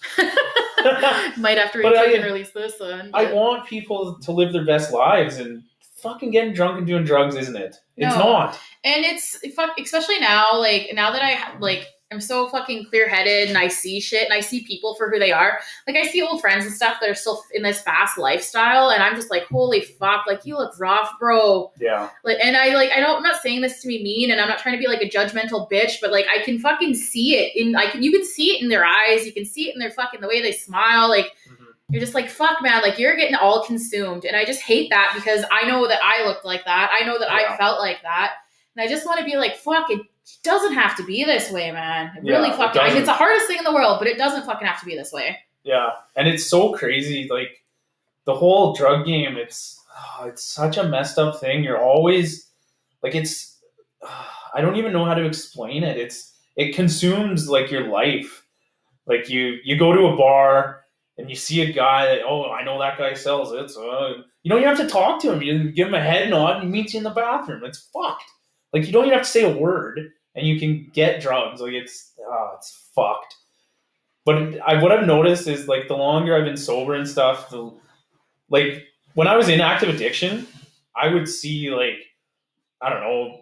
Might 1.38 1.56
have 1.58 1.72
to 1.72 1.82
But 1.82 1.96
I- 1.96 2.22
release 2.22 2.50
this 2.50 2.78
one. 2.78 3.10
I 3.14 3.32
want 3.32 3.66
people 3.66 4.18
to 4.20 4.30
live 4.32 4.52
their 4.52 4.64
best 4.66 4.92
lives, 4.92 5.38
and 5.38 5.62
fucking 6.04 6.30
getting 6.30 6.52
drunk 6.52 6.78
and 6.78 6.87
doing 6.87 7.02
drugs 7.04 7.34
isn't 7.34 7.56
it? 7.56 7.75
It's 7.96 8.14
No. 8.16 8.23
not. 8.23 8.61
and 8.84 9.04
it's 9.04 9.26
fuck 9.56 9.70
especially 9.78 10.20
now 10.20 10.46
like 10.58 10.90
now 10.92 11.11
that 11.11 11.23
i 11.23 11.58
like 11.58 11.87
i'm 12.12 12.20
so 12.20 12.49
fucking 12.49 12.87
clear-headed 12.90 13.49
and 13.49 13.56
i 13.56 13.66
see 13.66 13.99
shit 14.00 14.25
and 14.25 14.32
i 14.34 14.40
see 14.40 14.62
people 14.64 14.94
for 14.96 15.08
who 15.11 15.18
they 15.18 15.32
are 15.32 15.58
like 15.87 15.96
i 15.96 16.04
see 16.06 16.20
old 16.23 16.40
friends 16.40 16.64
and 16.66 16.75
stuff 16.75 16.99
that 17.00 17.08
are 17.08 17.14
still 17.14 17.42
in 17.54 17.62
this 17.62 17.80
fast 17.80 18.18
lifestyle 18.18 18.90
and 18.90 19.02
i'm 19.02 19.16
just 19.16 19.30
like 19.30 19.44
holy 19.44 19.80
fuck 19.80 20.26
like 20.26 20.44
you 20.44 20.56
look 20.56 20.78
rough 20.78 21.11
bro 21.18 21.70
Yeah. 21.80 22.11
like 22.25 22.38
and 22.42 22.56
i 22.56 22.75
like 22.75 22.90
i 22.94 23.00
don't 23.00 23.16
i'm 23.18 23.23
not 23.23 23.40
saying 23.42 23.62
this 23.62 23.80
to 23.82 23.88
be 23.88 24.02
mean 24.02 24.30
and 24.30 24.40
i'm 24.40 24.49
not 24.49 24.58
trying 24.58 24.75
to 24.76 24.78
be 24.78 24.87
like 24.88 25.02
a 25.02 25.08
judgmental 25.08 25.68
bitch 25.70 25.94
but 26.02 26.12
like 26.12 26.26
i 26.28 26.42
can 26.44 26.58
fucking 26.58 26.94
see 26.94 27.37
it 27.37 27.56
in 27.56 27.75
i 27.75 27.87
can 27.90 28.02
you 28.02 28.12
can 28.12 28.25
see 28.25 28.49
it 28.56 28.62
in 28.62 28.68
their 28.68 28.84
eyes 28.84 29.25
you 29.25 29.32
can 29.32 29.44
see 29.46 29.68
it 29.68 29.75
in 29.75 29.78
their 29.80 29.90
fucking 29.90 30.20
the 30.20 30.28
way 30.28 30.42
they 30.42 30.52
smile 30.52 31.08
like 31.08 31.30
mm-hmm. 31.50 31.63
You're 31.91 32.00
just 32.00 32.14
like 32.14 32.29
fuck 32.31 32.62
man 32.62 32.83
like 32.83 32.99
you're 32.99 33.17
getting 33.17 33.35
all 33.37 33.64
consumed 33.64 34.25
and 34.25 34.37
i 34.37 34.45
just 34.45 34.61
hate 34.62 34.88
that 34.91 35.12
because 35.14 35.45
i 35.53 35.67
know 35.69 35.87
that 35.87 36.00
i 36.03 36.25
looked 36.27 36.44
like 36.44 36.64
that 36.64 36.90
i 36.99 37.05
know 37.05 37.18
that 37.18 37.29
Yeah. 37.31 37.53
i 37.55 37.57
felt 37.57 37.79
like 37.81 38.01
that 38.03 38.33
and 38.77 38.85
i 38.85 38.88
just 38.88 39.07
want 39.07 39.18
to 39.18 39.25
be 39.25 39.37
like 39.37 39.57
fuck 39.57 39.90
it 39.90 40.01
doesn't 40.42 40.73
have 40.73 40.97
to 40.97 41.05
be 41.05 41.25
this 41.25 41.51
way 41.51 41.70
man 41.70 42.11
it 42.16 42.23
really 42.23 42.49
Yeah, 42.49 42.55
it 42.55 42.57
fucking 42.57 42.81
I 42.81 42.85
mean, 42.85 42.94
doesn't. 42.94 43.03
it's 43.03 43.09
the 43.09 43.12
hardest 43.25 43.47
thing 43.47 43.59
in 43.59 43.64
the 43.64 43.73
world 43.75 43.99
but 43.99 44.09
it 44.09 44.16
doesn't 44.18 44.47
fucking 44.47 44.66
have 44.66 44.81
to 44.81 44.87
be 44.87 44.97
this 44.97 45.12
way 45.12 45.38
Yeah, 45.64 45.90
and 46.16 46.27
it's 46.29 46.47
so 46.47 46.73
crazy. 46.73 47.29
Like 47.31 47.62
the 48.25 48.35
whole 48.35 48.75
drug 48.75 49.05
game, 49.07 49.37
it's 49.37 49.79
oh, 49.94 50.25
it's 50.27 50.42
such 50.44 50.77
a 50.79 50.85
messed 50.85 51.18
up 51.18 51.38
thing. 51.40 51.62
You're 51.64 51.83
always 51.83 52.49
like 53.03 53.14
it's. 53.14 53.59
Ah, 54.03 54.51
I 54.55 54.61
don't 54.62 54.77
even 54.77 54.92
know 54.92 55.05
how 55.05 55.14
to 55.14 55.25
explain 55.27 55.85
it. 55.85 55.97
It's 55.99 56.33
it 56.57 56.75
consumes 56.75 57.49
like 57.49 57.70
your 57.70 57.88
life. 57.88 58.44
Like 59.07 59.29
you 59.29 59.59
you 59.64 59.79
go 59.79 59.92
to 59.92 60.07
a 60.07 60.16
bar 60.16 60.84
and 61.18 61.31
you 61.31 61.37
see 61.37 61.62
a 61.62 61.72
guy 61.72 62.07
that 62.07 62.22
oh 62.27 62.50
I 62.50 62.64
know 62.64 62.79
that 62.81 62.98
guy 62.98 63.14
sells 63.14 63.53
it. 63.53 63.70
So 63.70 63.90
uh, 63.90 64.09
you 64.42 64.50
don't 64.50 64.61
even 64.61 64.77
have 64.77 64.87
to 64.87 64.92
talk 64.92 65.20
to 65.22 65.33
him. 65.33 65.42
You 65.42 65.70
give 65.72 65.88
him 65.88 65.94
a 65.94 66.00
head 66.00 66.31
nod 66.31 66.57
and 66.57 66.64
he 66.64 66.70
meets 66.70 66.94
you 66.94 66.98
in 66.98 67.05
the 67.05 67.11
bathroom. 67.11 67.64
It's 67.64 67.88
fucked. 67.92 68.24
Like 68.72 68.87
you 68.87 68.92
don't 68.92 69.05
even 69.05 69.16
have 69.16 69.27
to 69.27 69.31
say 69.31 69.50
a 69.50 69.57
word 69.57 70.00
and 70.35 70.46
you 70.46 70.59
can 70.59 70.90
get 70.92 71.20
drugs. 71.20 71.61
Like 71.61 71.72
it's 71.72 72.12
oh, 72.20 72.53
it's 72.57 72.90
fucked. 72.94 73.35
But 74.24 74.59
I, 74.66 74.83
what 74.83 74.90
I've 74.90 75.07
noticed 75.07 75.46
is 75.46 75.68
like 75.68 75.87
the 75.87 75.96
longer 75.96 76.37
I've 76.37 76.44
been 76.44 76.57
sober 76.57 76.94
and 76.94 77.07
stuff, 77.07 77.50
the 77.50 77.72
like 78.48 78.85
when 79.14 79.29
I 79.29 79.37
was 79.37 79.48
in 79.48 79.61
active 79.61 79.88
addiction, 79.88 80.46
I 80.96 81.09
would 81.09 81.29
see 81.29 81.70
like 81.70 81.98
I 82.83 82.90
don't 82.90 83.00
know 83.00 83.40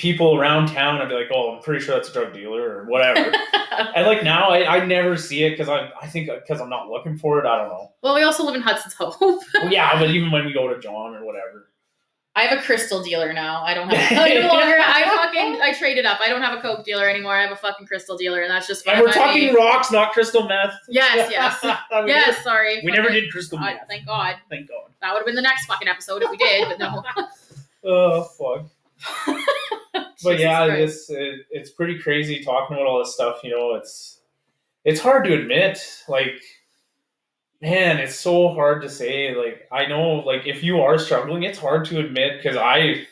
people 0.00 0.34
around 0.34 0.68
town. 0.68 1.00
I'd 1.02 1.10
be 1.10 1.14
like, 1.14 1.28
oh, 1.32 1.54
I'm 1.54 1.62
pretty 1.62 1.84
sure 1.84 1.94
that's 1.94 2.08
a 2.08 2.12
drug 2.12 2.32
dealer 2.32 2.78
or 2.78 2.84
whatever. 2.86 3.32
and 3.94 4.06
like 4.06 4.24
now, 4.24 4.48
I, 4.48 4.78
I 4.78 4.84
never 4.86 5.16
see 5.18 5.44
it 5.44 5.50
because 5.50 5.68
I 5.68 5.90
I 6.00 6.06
think 6.06 6.30
uh, 6.30 6.36
because 6.36 6.60
I'm 6.60 6.70
not 6.70 6.88
looking 6.88 7.18
for 7.18 7.38
it. 7.38 7.46
I 7.46 7.58
don't 7.58 7.68
know. 7.68 7.92
well 8.02 8.14
we 8.14 8.22
also 8.22 8.42
live 8.44 8.54
in 8.54 8.62
hudson's 8.62 8.94
hope 8.94 9.16
Well, 9.20 9.40
yeah, 9.70 9.98
but 10.00 10.10
even 10.10 10.30
when 10.30 10.46
we 10.46 10.52
go 10.54 10.72
to 10.72 10.80
John 10.80 11.14
or 11.14 11.24
whatever, 11.24 11.68
I 12.34 12.44
have 12.44 12.58
a 12.58 12.62
crystal 12.62 13.02
dealer 13.02 13.34
now. 13.34 13.62
I 13.62 13.74
don't 13.74 13.88
have. 13.92 14.18
I 14.18 14.34
no 14.40 14.48
longer. 14.48 14.76
I 14.80 15.04
fucking. 15.04 15.60
I 15.60 15.74
traded 15.74 16.06
up. 16.06 16.18
I 16.24 16.28
don't 16.30 16.40
have 16.42 16.58
a 16.58 16.62
coke 16.62 16.82
dealer 16.84 17.06
anymore. 17.06 17.34
I 17.36 17.42
have 17.42 17.52
a 17.52 17.56
fucking 17.56 17.86
crystal 17.86 18.16
dealer, 18.16 18.40
and 18.40 18.50
that's 18.50 18.66
just 18.66 18.86
and 18.88 19.00
we're 19.02 19.12
talking 19.12 19.52
rocks, 19.54 19.92
not 19.92 20.12
crystal 20.12 20.48
meth. 20.48 20.72
Yes, 20.88 21.30
yes, 21.30 21.58
yes. 22.06 22.42
Sorry. 22.42 22.76
never- 22.76 22.86
we 22.86 22.92
never 22.92 23.08
did 23.10 23.30
crystal 23.30 23.58
meth. 23.58 23.80
thank 23.86 24.06
God. 24.06 24.36
Thank 24.48 24.68
God. 24.68 24.90
That 25.02 25.12
would 25.12 25.18
have 25.18 25.26
been 25.26 25.34
the 25.34 25.42
next 25.42 25.66
fucking 25.66 25.88
episode 25.88 26.22
if 26.22 26.30
we 26.30 26.38
did, 26.38 26.68
but 26.68 26.78
no. 26.78 27.02
Oh 27.84 28.22
fuck. 28.24 29.66
But 30.22 30.32
Jesus 30.32 30.40
yeah, 30.44 30.66
Christ. 30.66 30.80
it's 30.82 31.10
it, 31.10 31.40
it's 31.50 31.70
pretty 31.70 31.98
crazy 31.98 32.42
talking 32.44 32.76
about 32.76 32.86
all 32.86 32.98
this 32.98 33.14
stuff. 33.14 33.40
You 33.44 33.50
know, 33.50 33.74
it's 33.74 34.20
it's 34.84 35.00
hard 35.00 35.24
to 35.24 35.34
admit. 35.34 35.78
Like, 36.08 36.40
man, 37.60 37.98
it's 37.98 38.18
so 38.18 38.48
hard 38.54 38.82
to 38.82 38.88
say. 38.88 39.34
Like, 39.34 39.66
I 39.72 39.86
know, 39.86 40.14
like, 40.26 40.46
if 40.46 40.62
you 40.62 40.80
are 40.80 40.98
struggling, 40.98 41.42
it's 41.42 41.58
hard 41.58 41.84
to 41.86 42.00
admit 42.00 42.38
because 42.42 42.56
I 42.56 43.06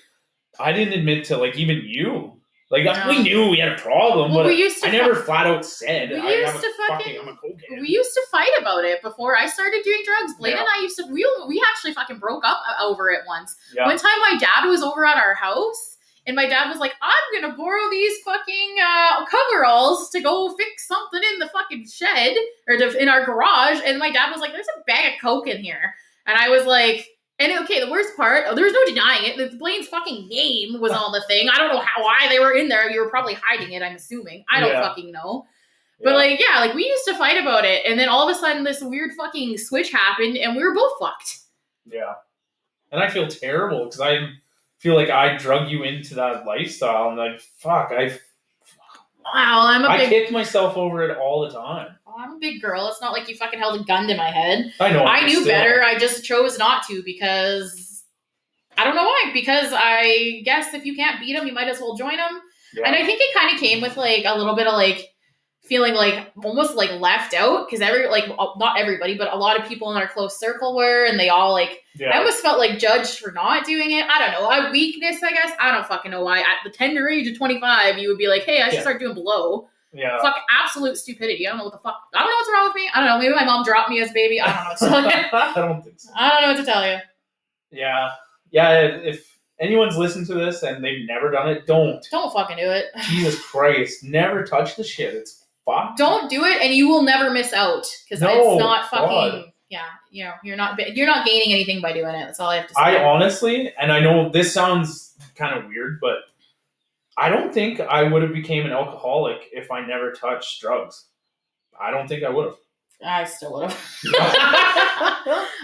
I 0.59 0.73
didn't 0.73 0.95
admit 0.99 1.25
to 1.27 1.37
like 1.37 1.57
even 1.57 1.83
you. 1.85 2.35
Like, 2.71 2.85
No. 2.85 3.07
we 3.09 3.23
knew 3.23 3.49
we 3.49 3.59
had 3.59 3.73
a 3.73 3.79
problem, 3.81 4.35
Well, 4.35 4.45
but 4.45 4.49
we 4.49 4.57
used 4.57 4.83
to 4.83 4.89
I 4.89 4.91
never 4.93 5.15
fu- 5.15 5.23
flat 5.23 5.47
out 5.47 5.65
said 5.65 6.11
We 6.11 6.17
I 6.21 6.33
used 6.41 6.61
to 6.61 6.71
fucking- 6.87 7.19
I'm 7.19 7.29
a 7.29 7.33
cokehead. 7.33 7.81
we 7.81 7.89
used 7.89 8.13
to 8.13 8.21
fight 8.31 8.51
about 8.61 8.85
it 8.85 9.01
before 9.01 9.35
I 9.39 9.47
started 9.47 9.83
doing 9.85 10.03
drugs. 10.05 10.35
Blaine 10.39 10.53
Yeah. 10.53 10.59
and 10.61 10.69
I 10.77 10.83
used 10.83 10.99
to. 10.99 11.07
We 11.07 11.27
we 11.49 11.63
actually 11.71 11.95
fucking 11.95 12.19
broke 12.19 12.45
up 12.45 12.61
over 12.79 13.11
it 13.11 13.21
once. 13.27 13.57
yeah. 13.75 13.87
One 13.87 13.97
time, 13.97 14.19
my 14.21 14.37
dad 14.39 14.67
was 14.69 14.83
over 14.83 15.07
at 15.07 15.17
our 15.17 15.33
house, 15.35 15.97
and 16.29 16.37
my 16.37 16.47
dad 16.47 16.69
was 16.69 16.79
like, 16.79 16.95
"I'm 17.03 17.43
gonna 17.43 17.57
borrow 17.57 17.91
these 17.91 18.17
fucking 18.25 18.77
uh, 18.81 19.25
coveralls 19.27 20.11
to 20.11 20.21
go 20.21 20.55
fix 20.57 20.87
something 20.87 21.21
in 21.33 21.41
the 21.41 21.49
fucking 21.49 21.89
shed 21.89 22.37
or 22.69 22.77
to, 22.77 22.97
in 23.03 23.09
our 23.09 23.25
garage." 23.25 23.81
And 23.85 23.99
my 23.99 24.13
dad 24.13 24.31
was 24.31 24.41
like, 24.41 24.53
"There's 24.53 24.69
a 24.79 24.85
bag 24.87 25.15
of 25.15 25.21
coke 25.21 25.49
in 25.49 25.61
here," 25.63 25.95
and 26.27 26.39
I 26.39 26.49
was 26.51 26.65
like. 26.67 27.09
And 27.41 27.53
okay, 27.63 27.79
the 27.79 27.89
worst 27.89 28.17
part, 28.17 28.47
oh, 28.49 28.55
there 28.57 28.65
was 28.65 28.73
no 28.73 28.85
denying 28.85 29.23
it. 29.27 29.59
Blaine's 29.61 29.87
fucking 29.87 30.27
name 30.27 30.81
was 30.81 30.91
on 30.91 31.13
the 31.13 31.23
thing. 31.29 31.49
I 31.49 31.57
don't 31.57 31.73
know 31.73 31.79
how 31.79 32.03
why 32.03 32.27
they 32.29 32.41
were 32.41 32.51
in 32.51 32.67
there. 32.69 32.91
You 32.91 33.01
were 33.01 33.09
probably 33.11 33.35
hiding 33.41 33.71
it. 33.75 33.81
I'm 33.81 33.95
assuming. 33.95 34.45
I 34.53 34.59
don't 34.59 34.71
Yeah. 34.71 34.83
fucking 34.83 35.13
know. 35.13 35.47
But 36.03 36.11
Yeah. 36.11 36.17
like, 36.17 36.41
yeah, 36.41 36.59
like 36.59 36.75
we 36.75 36.85
used 36.85 37.05
to 37.05 37.15
fight 37.15 37.39
about 37.39 37.65
it, 37.65 37.87
and 37.87 37.97
then 37.97 38.09
all 38.09 38.29
of 38.29 38.37
a 38.37 38.41
sudden, 38.41 38.65
this 38.65 38.81
weird 38.83 39.13
fucking 39.17 39.57
switch 39.59 39.93
happened, 39.93 40.37
and 40.37 40.57
we 40.57 40.65
were 40.65 40.75
both 40.75 40.99
fucked. 40.99 41.37
Yeah. 41.87 42.15
And 42.91 43.01
I 43.01 43.09
feel 43.09 43.29
terrible 43.29 43.85
because 43.85 44.01
I 44.01 44.19
feel 44.79 44.95
like 44.95 45.11
I 45.11 45.37
drug 45.37 45.69
you 45.71 45.83
into 45.83 46.15
that 46.17 46.47
lifestyle 46.47 47.09
and 47.09 47.19
like 47.19 47.41
fuck, 47.41 47.91
I 47.93 48.19
Wow, 49.35 49.67
I'm 49.67 49.85
a 49.85 49.89
I 49.89 49.99
big 49.99 50.07
I 50.07 50.11
kick 50.11 50.31
myself 50.31 50.77
over 50.77 51.03
it 51.03 51.17
all 51.19 51.43
the 51.43 51.51
time. 51.51 51.97
I'm 52.19 52.33
a 52.33 52.39
big 52.39 52.61
girl. 52.61 52.89
It's 52.89 53.01
not 53.01 53.13
like 53.13 53.29
you 53.29 53.37
fucking 53.37 53.59
held 53.59 53.81
a 53.81 53.85
gun 53.85 54.09
to 54.09 54.17
my 54.17 54.31
head. 54.31 54.73
I 54.81 54.91
know. 54.91 55.05
I 55.05 55.25
knew 55.27 55.43
still. 55.43 55.47
better. 55.47 55.83
I 55.83 55.99
just 55.99 56.25
chose 56.25 56.59
not 56.59 56.87
to 56.87 57.03
because 57.05 58.05
I 58.77 58.85
don't 58.85 58.97
know 58.97 59.05
why. 59.05 59.31
Because 59.33 59.73
I 59.73 60.43
guess 60.45 60.75
if 60.75 60.85
you 60.85 60.97
can't 60.97 61.21
beat 61.21 61.35
them, 61.35 61.47
you 61.47 61.53
might 61.53 61.69
as 61.69 61.81
well 61.81 61.97
join 61.97 62.17
them. 62.17 62.41
Yeah. 62.75 62.87
And 62.87 62.97
I 62.97 63.05
think 63.05 63.21
it 63.21 63.39
kind 63.39 63.55
of 63.55 63.61
came 63.61 63.81
with 63.81 63.97
like 63.97 64.25
a 64.25 64.37
little 64.37 64.57
bit 64.57 64.67
of 64.67 64.75
like 64.75 65.09
feeling 65.69 65.95
like 65.95 66.33
almost 66.43 66.75
like 66.75 66.91
left 66.93 67.35
out 67.35 67.67
because 67.69 67.81
every 67.81 68.09
like 68.09 68.29
not 68.57 68.79
everybody, 68.79 69.17
but 69.17 69.33
a 69.33 69.37
lot 69.37 69.61
of 69.61 69.69
people 69.69 69.91
in 69.91 69.97
our 69.97 70.09
close 70.09 70.39
circle 70.41 70.75
were, 70.75 71.05
and 71.05 71.19
they 71.21 71.29
all 71.29 71.53
like 71.53 71.83
yeah. 71.95 72.11
I 72.11 72.19
almost 72.19 72.41
felt 72.41 72.59
like 72.59 72.79
judged 72.79 73.19
for 73.19 73.31
not 73.33 73.65
doing 73.67 73.91
it. 73.93 74.05
I 74.09 74.19
don't 74.19 74.33
know. 74.33 74.49
A 74.51 74.71
weakness, 74.73 75.23
I 75.23 75.33
guess. 75.33 75.53
I 75.61 75.71
don't 75.73 75.87
fucking 75.87 76.11
know 76.11 76.23
why. 76.25 76.39
At 76.41 76.59
the 76.65 76.71
tender 76.71 77.09
age 77.09 77.29
of 77.29 77.37
25, 77.37 77.99
you 77.99 78.09
would 78.09 78.19
be 78.19 78.29
like, 78.29 78.43
hey, 78.43 78.63
I 78.63 78.67
should 78.67 78.75
Yeah. 78.75 78.81
start 78.83 79.01
doing 79.01 79.15
blow. 79.15 79.69
yeah. 79.93 80.21
Fuck 80.23 80.37
absolute 80.51 80.97
stupidity. 80.97 81.47
I 81.47 81.51
don't 81.51 81.59
know 81.59 81.65
what 81.65 81.73
the 81.73 81.79
fuck. 81.81 81.97
I 82.15 82.21
don't 82.21 82.29
know 82.31 82.37
what's 82.37 82.51
wrong 82.53 82.67
with 82.69 82.75
me. 82.77 82.89
I 82.95 83.01
don't 83.01 83.09
know. 83.09 83.19
Maybe 83.19 83.35
my 83.35 83.45
mom 83.45 83.65
dropped 83.65 83.91
me 83.91 84.01
as 84.01 84.11
a 84.11 84.15
baby. 84.15 84.41
I 84.41 84.47
don't 84.47 84.65
know 84.65 84.69
what 84.71 84.79
to 84.79 85.11
tell 85.11 85.21
you. 85.21 85.27
I 85.33 85.53
don't 85.55 85.83
think 85.83 85.99
so. 86.01 86.11
I 86.17 86.29
don't 86.31 86.43
know 86.43 86.49
what 86.49 86.57
to 86.61 86.65
tell 86.65 86.87
you. 86.89 86.99
Yeah. 87.73 88.11
Yeah. 88.51 88.81
If 88.81 89.39
anyone's 89.61 89.97
listened 89.97 90.27
to 90.29 90.35
this 90.35 90.63
and 90.63 90.85
they've 90.85 91.07
never 91.07 91.31
done 91.31 91.49
it, 91.49 91.67
don't. 91.67 92.05
Don't 92.11 92.33
fucking 92.33 92.57
do 92.59 92.71
it. 92.71 92.87
Jesus 93.03 93.41
Christ. 93.45 94.05
Never 94.05 94.45
touch 94.45 94.77
the 94.77 94.85
shit. 94.85 95.15
It's 95.15 95.45
fucked. 95.69 95.99
Don't 95.99 96.31
do 96.31 96.45
it, 96.45 96.63
and 96.63 96.73
you 96.73 96.89
will 96.89 97.03
never 97.03 97.31
miss 97.31 97.53
out 97.53 97.87
because 98.05 98.21
No, 98.23 98.53
it's 98.53 98.59
not 98.59 98.89
fucking. 98.91 99.09
God. 99.09 99.53
Yeah, 99.71 99.85
you 100.11 100.25
know, 100.25 100.33
you're 100.43 100.57
not 100.57 100.79
you're 100.97 101.07
not 101.07 101.27
gaining 101.27 101.53
anything 101.53 101.83
by 101.83 101.93
doing 101.93 102.15
it. 102.15 102.25
That's 102.25 102.41
all 102.41 102.49
I 102.49 102.57
have 102.57 102.69
to 102.69 102.75
say. 102.75 102.81
I 102.81 103.05
honestly, 103.05 103.73
and 103.79 103.93
I 103.93 104.01
know 104.01 104.31
this 104.31 104.53
sounds 104.53 105.15
kind 105.37 105.59
of 105.59 105.69
weird, 105.69 106.01
but 106.01 106.17
I 107.19 107.29
don't 107.29 107.53
think 107.53 107.81
I 107.81 108.05
would 108.05 108.23
have 108.23 108.33
became 108.33 108.65
an 108.65 108.73
alcoholic 108.73 109.49
if 109.53 109.71
I 109.71 109.85
never 109.85 110.13
touched 110.13 110.63
drugs. 110.63 111.07
I 111.79 111.91
don't 111.91 112.09
think 112.09 112.25
I 112.25 112.31
would 112.31 112.47
have. 112.47 112.57
I 113.05 113.25
still 113.25 113.53
would 113.55 113.71
have. 113.71 113.79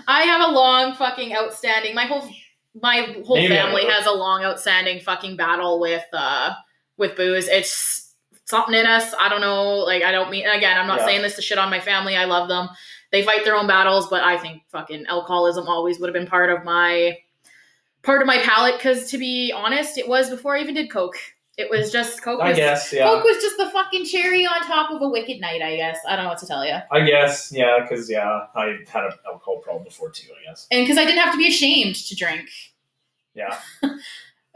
I 0.06 0.22
have 0.26 0.50
a 0.50 0.52
long 0.52 0.94
fucking 0.94 1.34
outstanding. 1.34 1.94
My 1.94 2.04
whole 2.04 2.28
my 2.80 3.16
whole 3.24 3.36
Maybe 3.36 3.54
family 3.54 3.86
has 3.86 4.04
a 4.06 4.12
long 4.12 4.44
outstanding 4.44 5.00
fucking 5.00 5.36
battle 5.36 5.80
with 5.80 6.04
uh 6.12 6.52
with 6.98 7.16
booze. 7.16 7.48
It's 7.48 8.03
something 8.44 8.74
in 8.74 8.86
us. 8.86 9.14
I 9.18 9.28
don't 9.28 9.40
know. 9.40 9.78
Like 9.78 10.02
I 10.02 10.12
don't 10.12 10.30
mean 10.30 10.46
again. 10.46 10.78
I'm 10.78 10.86
not 10.86 11.00
Yeah. 11.00 11.06
saying 11.06 11.22
this 11.22 11.36
to 11.36 11.42
shit 11.42 11.58
on 11.58 11.70
my 11.70 11.80
family. 11.80 12.16
I 12.16 12.24
love 12.24 12.48
them. 12.48 12.68
They 13.12 13.22
fight 13.22 13.44
their 13.44 13.54
own 13.56 13.66
battles, 13.66 14.08
but 14.08 14.22
I 14.24 14.36
think 14.38 14.62
fucking 14.72 15.06
alcoholism 15.06 15.68
always 15.68 15.98
would 16.00 16.08
have 16.08 16.14
been 16.14 16.26
part 16.26 16.50
of 16.50 16.64
my 16.64 17.18
part 18.02 18.20
of 18.20 18.26
my 18.26 18.38
palate. 18.38 18.76
Because 18.76 19.10
to 19.10 19.18
be 19.18 19.52
honest, 19.54 19.98
it 19.98 20.08
was 20.08 20.30
before 20.30 20.56
I 20.56 20.60
even 20.60 20.74
did 20.74 20.90
coke. 20.90 21.16
It 21.56 21.70
was 21.70 21.92
just 21.92 22.20
coke. 22.20 22.40
I 22.40 22.48
was, 22.48 22.56
guess, 22.56 22.92
yeah. 22.92 23.04
Coke 23.04 23.22
was 23.22 23.36
just 23.36 23.56
the 23.56 23.70
fucking 23.70 24.06
cherry 24.06 24.44
on 24.44 24.60
top 24.66 24.90
of 24.90 25.00
a 25.00 25.08
wicked 25.08 25.40
night. 25.40 25.62
I 25.62 25.76
guess 25.76 25.98
I 26.08 26.16
don't 26.16 26.24
know 26.24 26.30
what 26.30 26.38
to 26.38 26.46
tell 26.48 26.66
you. 26.66 26.74
I 26.90 27.06
guess, 27.06 27.52
yeah, 27.52 27.78
because 27.80 28.10
yeah, 28.10 28.46
I 28.56 28.76
had 28.88 29.04
an 29.04 29.12
alcohol 29.24 29.58
problem 29.58 29.84
before 29.84 30.10
too. 30.10 30.32
I 30.32 30.48
guess. 30.50 30.66
and 30.72 30.82
because 30.84 30.98
I 30.98 31.04
didn't 31.04 31.20
have 31.20 31.32
to 31.32 31.38
be 31.38 31.46
ashamed 31.46 31.94
to 31.94 32.16
drink. 32.16 32.48
Yeah. 33.34 33.56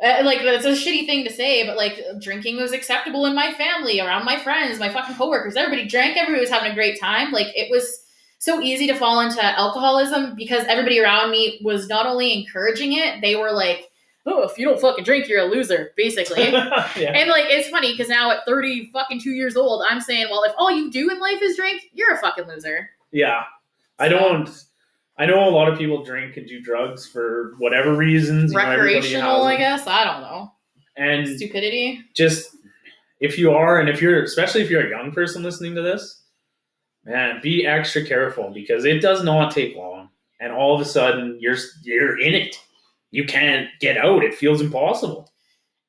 Uh, 0.02 0.22
like 0.24 0.42
that's 0.42 0.64
a 0.64 0.70
shitty 0.70 1.06
thing 1.06 1.24
to 1.24 1.32
say, 1.32 1.66
but 1.66 1.76
like 1.76 2.00
drinking 2.20 2.56
was 2.56 2.72
acceptable 2.72 3.26
in 3.26 3.34
my 3.34 3.52
family, 3.52 4.00
around 4.00 4.24
my 4.24 4.38
friends, 4.38 4.78
my 4.78 4.88
fucking 4.88 5.16
coworkers. 5.16 5.56
Everybody 5.56 5.88
drank. 5.88 6.16
Everybody 6.16 6.40
was 6.40 6.50
having 6.50 6.70
a 6.70 6.74
great 6.74 7.00
time. 7.00 7.32
Like 7.32 7.48
it 7.56 7.68
was 7.70 8.04
so 8.38 8.60
easy 8.60 8.86
to 8.86 8.94
fall 8.94 9.20
into 9.20 9.44
alcoholism 9.44 10.36
because 10.36 10.64
everybody 10.68 11.00
around 11.00 11.32
me 11.32 11.60
was 11.64 11.88
not 11.88 12.06
only 12.06 12.32
encouraging 12.32 12.92
it, 12.92 13.20
they 13.20 13.34
were 13.34 13.50
like, 13.50 13.90
"Oh, 14.24 14.44
if 14.44 14.56
you 14.56 14.66
don't 14.66 14.80
fucking 14.80 15.02
drink, 15.02 15.28
you're 15.28 15.40
a 15.40 15.50
loser," 15.50 15.92
basically. 15.96 16.42
yeah. 16.52 17.12
And 17.14 17.28
like 17.28 17.46
it's 17.48 17.68
funny 17.68 17.92
because 17.92 18.08
now 18.08 18.30
at 18.30 18.46
30 18.46 18.90
fucking 18.92 19.20
two 19.20 19.32
years 19.32 19.56
old, 19.56 19.82
I'm 19.88 20.00
saying, 20.00 20.26
well, 20.30 20.44
if 20.44 20.52
all 20.56 20.70
you 20.70 20.92
do 20.92 21.10
in 21.10 21.18
life 21.18 21.42
is 21.42 21.56
drink, 21.56 21.82
you're 21.92 22.14
a 22.14 22.18
fucking 22.18 22.46
loser. 22.46 22.90
Yeah. 23.10 23.42
I 23.98 24.08
don't. 24.08 24.48
I 25.18 25.26
know 25.26 25.48
a 25.48 25.50
lot 25.50 25.68
of 25.68 25.76
people 25.76 26.04
drink 26.04 26.36
and 26.36 26.46
do 26.46 26.60
drugs 26.60 27.06
for 27.06 27.54
whatever 27.58 27.94
reasons. 27.94 28.52
you 28.52 28.58
know, 28.58 28.64
Recreational, 28.64 29.42
I 29.42 29.56
guess. 29.56 29.86
I 29.86 30.04
don't 30.04 30.20
know. 30.20 30.52
And 30.96 31.26
Stupidity. 31.36 32.00
just 32.14 32.56
if 33.20 33.38
you 33.38 33.52
are, 33.52 33.80
and 33.80 33.88
if 33.88 34.00
you're, 34.00 34.22
especially 34.22 34.62
if 34.62 34.70
you're 34.70 34.86
a 34.86 34.90
young 34.90 35.10
person 35.12 35.42
listening 35.42 35.74
to 35.74 35.82
this, 35.82 36.22
man, 37.04 37.40
be 37.42 37.66
extra 37.66 38.04
careful 38.04 38.50
because 38.50 38.84
it 38.84 39.00
does 39.00 39.24
not 39.24 39.52
take 39.52 39.76
long, 39.76 40.08
and 40.40 40.52
all 40.52 40.74
of 40.74 40.80
a 40.80 40.84
sudden 40.84 41.36
you're 41.40 41.56
you're 41.82 42.18
in 42.20 42.34
it. 42.34 42.56
You 43.10 43.24
can't 43.24 43.68
get 43.80 43.96
out. 43.96 44.22
It 44.22 44.34
feels 44.34 44.60
impossible. 44.60 45.32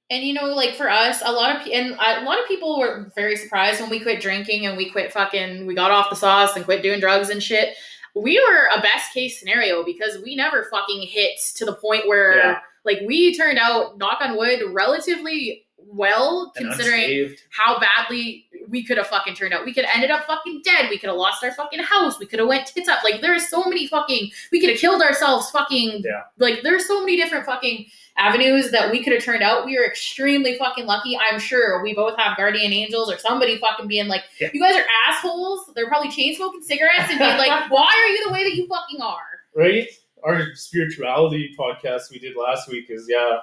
And 0.10 0.24
you 0.24 0.34
know, 0.34 0.46
like 0.46 0.76
for 0.76 0.90
us, 0.90 1.22
a 1.24 1.32
lot 1.32 1.56
of 1.56 1.68
and 1.72 1.92
a 1.94 2.24
lot 2.24 2.40
of 2.40 2.48
people 2.48 2.80
were 2.80 3.12
very 3.16 3.36
surprised 3.36 3.80
when 3.80 3.92
we 3.92 4.00
quit 4.00 4.22
drinking 4.22 4.66
and 4.66 4.76
we 4.76 4.90
quit 4.90 5.14
fucking. 5.14 5.68
We 5.68 5.76
got 5.76 5.92
off 5.92 6.10
the 6.10 6.16
sauce 6.16 6.56
and 6.56 6.66
quit 6.66 6.82
doing 6.82 7.00
drugs 7.00 7.30
and 7.30 7.44
shit. 7.44 7.76
We 8.16 8.40
were 8.50 8.68
a 8.78 8.82
best 8.82 9.14
case 9.14 9.40
scenario 9.40 9.84
because 9.84 10.18
we 10.24 10.36
never 10.36 10.66
fucking 10.72 11.02
hit 11.04 11.40
to 11.56 11.66
the 11.66 11.74
point 11.76 12.08
where 12.08 12.38
Yeah. 12.38 12.60
like 12.86 13.00
we 13.06 13.36
turned 13.38 13.58
out, 13.60 13.98
knock 13.98 14.20
on 14.22 14.36
wood, 14.38 14.62
relatively 14.68 15.66
well 15.92 16.52
And 16.56 16.68
considering 16.68 17.02
unscathed. 17.04 17.42
how 17.52 17.80
badly 17.80 18.46
we 18.68 18.84
could 18.84 18.98
have 18.98 19.08
fucking 19.08 19.34
turned 19.36 19.54
out. 19.54 19.66
We 19.66 19.74
could 19.74 19.86
have 19.86 19.96
ended 19.96 20.12
up 20.12 20.26
fucking 20.28 20.62
dead. 20.64 20.90
We 20.90 20.98
could 21.00 21.08
have 21.10 21.18
lost 21.18 21.44
our 21.44 21.52
fucking 21.52 21.80
house. 21.80 22.20
We 22.20 22.28
could 22.28 22.38
have 22.40 22.48
went 22.48 22.68
tits 22.68 22.88
up. 22.88 23.04
Like 23.04 23.22
there's 23.22 23.48
so 23.50 23.64
many 23.66 23.88
fucking. 23.88 24.30
We 24.52 24.60
could 24.60 24.70
have 24.70 24.78
killed 24.80 25.02
ourselves. 25.02 25.50
Fucking. 25.50 26.04
Yeah. 26.06 26.24
Like 26.38 26.62
there's 26.62 26.86
so 26.86 27.00
many 27.00 27.16
different 27.18 27.46
fucking 27.46 27.88
avenues 28.20 28.72
that 28.72 28.92
we 28.92 29.04
could 29.04 29.14
have 29.14 29.24
turned 29.24 29.42
out. 29.44 29.66
We 29.66 29.78
are 29.78 29.86
extremely 29.86 30.58
fucking 30.58 30.86
lucky. 30.86 31.18
I'm 31.18 31.40
sure 31.40 31.82
we 31.82 31.94
both 31.94 32.18
have 32.20 32.36
guardian 32.38 32.74
angels 32.74 33.12
or 33.12 33.18
somebody 33.18 33.58
fucking 33.58 33.88
being 33.88 34.08
like, 34.08 34.24
Yeah. 34.40 34.50
you 34.54 34.62
guys 34.62 34.76
are 34.76 34.86
assholes. 35.08 35.72
They're 35.76 35.88
probably 35.88 36.12
chain 36.12 36.36
smoking 36.36 36.62
cigarettes 36.62 37.10
and 37.10 37.20
being 37.20 37.38
like, 37.38 37.50
why 37.72 37.86
are 37.88 38.08
you 38.10 38.26
the 38.28 38.34
way 38.34 38.44
that 38.44 38.56
you 38.56 38.68
fucking 38.68 39.02
are? 39.02 39.22
right? 39.56 39.88
Our 40.24 40.54
spirituality 40.56 41.56
podcast 41.58 42.12
we 42.12 42.20
did 42.20 42.36
last 42.36 42.70
week 42.70 42.88
is 42.90 43.06
yeah. 43.10 43.38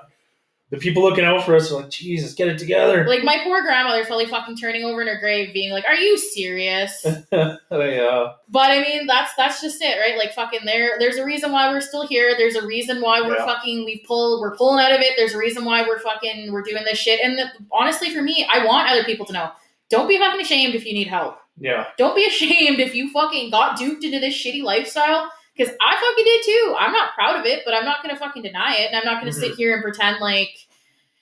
The 0.70 0.78
people 0.78 1.04
looking 1.04 1.24
out 1.24 1.44
for 1.44 1.54
us 1.54 1.70
are 1.70 1.76
like, 1.76 1.90
Jesus, 1.90 2.34
get 2.34 2.48
it 2.48 2.58
together. 2.58 3.06
Like 3.06 3.22
my 3.22 3.38
poor 3.44 3.62
grandmother's 3.62 4.08
probably 4.08 4.26
fucking 4.26 4.56
turning 4.56 4.82
over 4.82 5.00
in 5.00 5.06
her 5.06 5.18
grave, 5.20 5.54
being 5.54 5.70
like, 5.70 5.84
"Are 5.86 5.94
you 5.94 6.18
serious?" 6.18 7.06
yeah. 7.32 7.56
But 7.70 8.70
I 8.72 8.80
mean, 8.80 9.06
that's 9.06 9.32
that's 9.36 9.60
just 9.60 9.80
it, 9.80 9.98
right? 10.00 10.18
Like 10.18 10.32
fucking 10.34 10.60
there 10.64 10.98
there's 10.98 11.18
a 11.18 11.24
reason 11.24 11.52
why 11.52 11.70
we're 11.70 11.80
still 11.80 12.04
here. 12.04 12.34
There's 12.36 12.56
a 12.56 12.66
reason 12.66 13.00
why 13.00 13.20
we're 13.20 13.36
Yeah. 13.36 13.46
fucking 13.46 13.84
we 13.84 14.02
pull 14.06 14.40
we're 14.40 14.56
pulling 14.56 14.84
out 14.84 14.90
of 14.92 15.00
it. 15.00 15.12
There's 15.16 15.34
a 15.34 15.38
reason 15.38 15.64
why 15.64 15.82
we're 15.82 16.00
fucking 16.00 16.52
we're 16.52 16.62
doing 16.62 16.82
this 16.84 16.98
shit. 16.98 17.20
And 17.22 17.38
the, 17.38 17.46
honestly 17.70 18.10
for 18.12 18.22
me, 18.22 18.44
I 18.52 18.64
want 18.64 18.90
other 18.90 19.04
people 19.04 19.24
to 19.26 19.32
know. 19.32 19.50
Don't 19.88 20.08
be 20.08 20.18
fucking 20.18 20.40
ashamed 20.40 20.74
if 20.74 20.84
you 20.84 20.94
need 20.94 21.06
help. 21.06 21.38
Yeah. 21.58 21.86
Don't 21.96 22.16
be 22.16 22.26
ashamed 22.26 22.80
if 22.80 22.92
you 22.92 23.10
fucking 23.12 23.50
got 23.52 23.78
duped 23.78 24.02
into 24.02 24.18
this 24.18 24.34
shitty 24.34 24.62
lifestyle 24.64 25.30
cuz 25.56 25.68
I 25.80 25.96
fucking 25.96 26.24
did 26.24 26.42
too. 26.44 26.76
I'm 26.78 26.92
not 26.92 27.14
proud 27.14 27.38
of 27.40 27.46
it, 27.46 27.62
but 27.64 27.74
I'm 27.74 27.84
not 27.84 28.02
going 28.02 28.14
to 28.14 28.18
fucking 28.18 28.42
deny 28.42 28.76
it 28.76 28.88
and 28.88 28.96
I'm 28.96 29.04
not 29.04 29.20
going 29.20 29.32
to 29.32 29.38
sit 29.38 29.52
mm-hmm. 29.52 29.56
here 29.56 29.74
and 29.74 29.82
pretend 29.82 30.20
like 30.20 30.66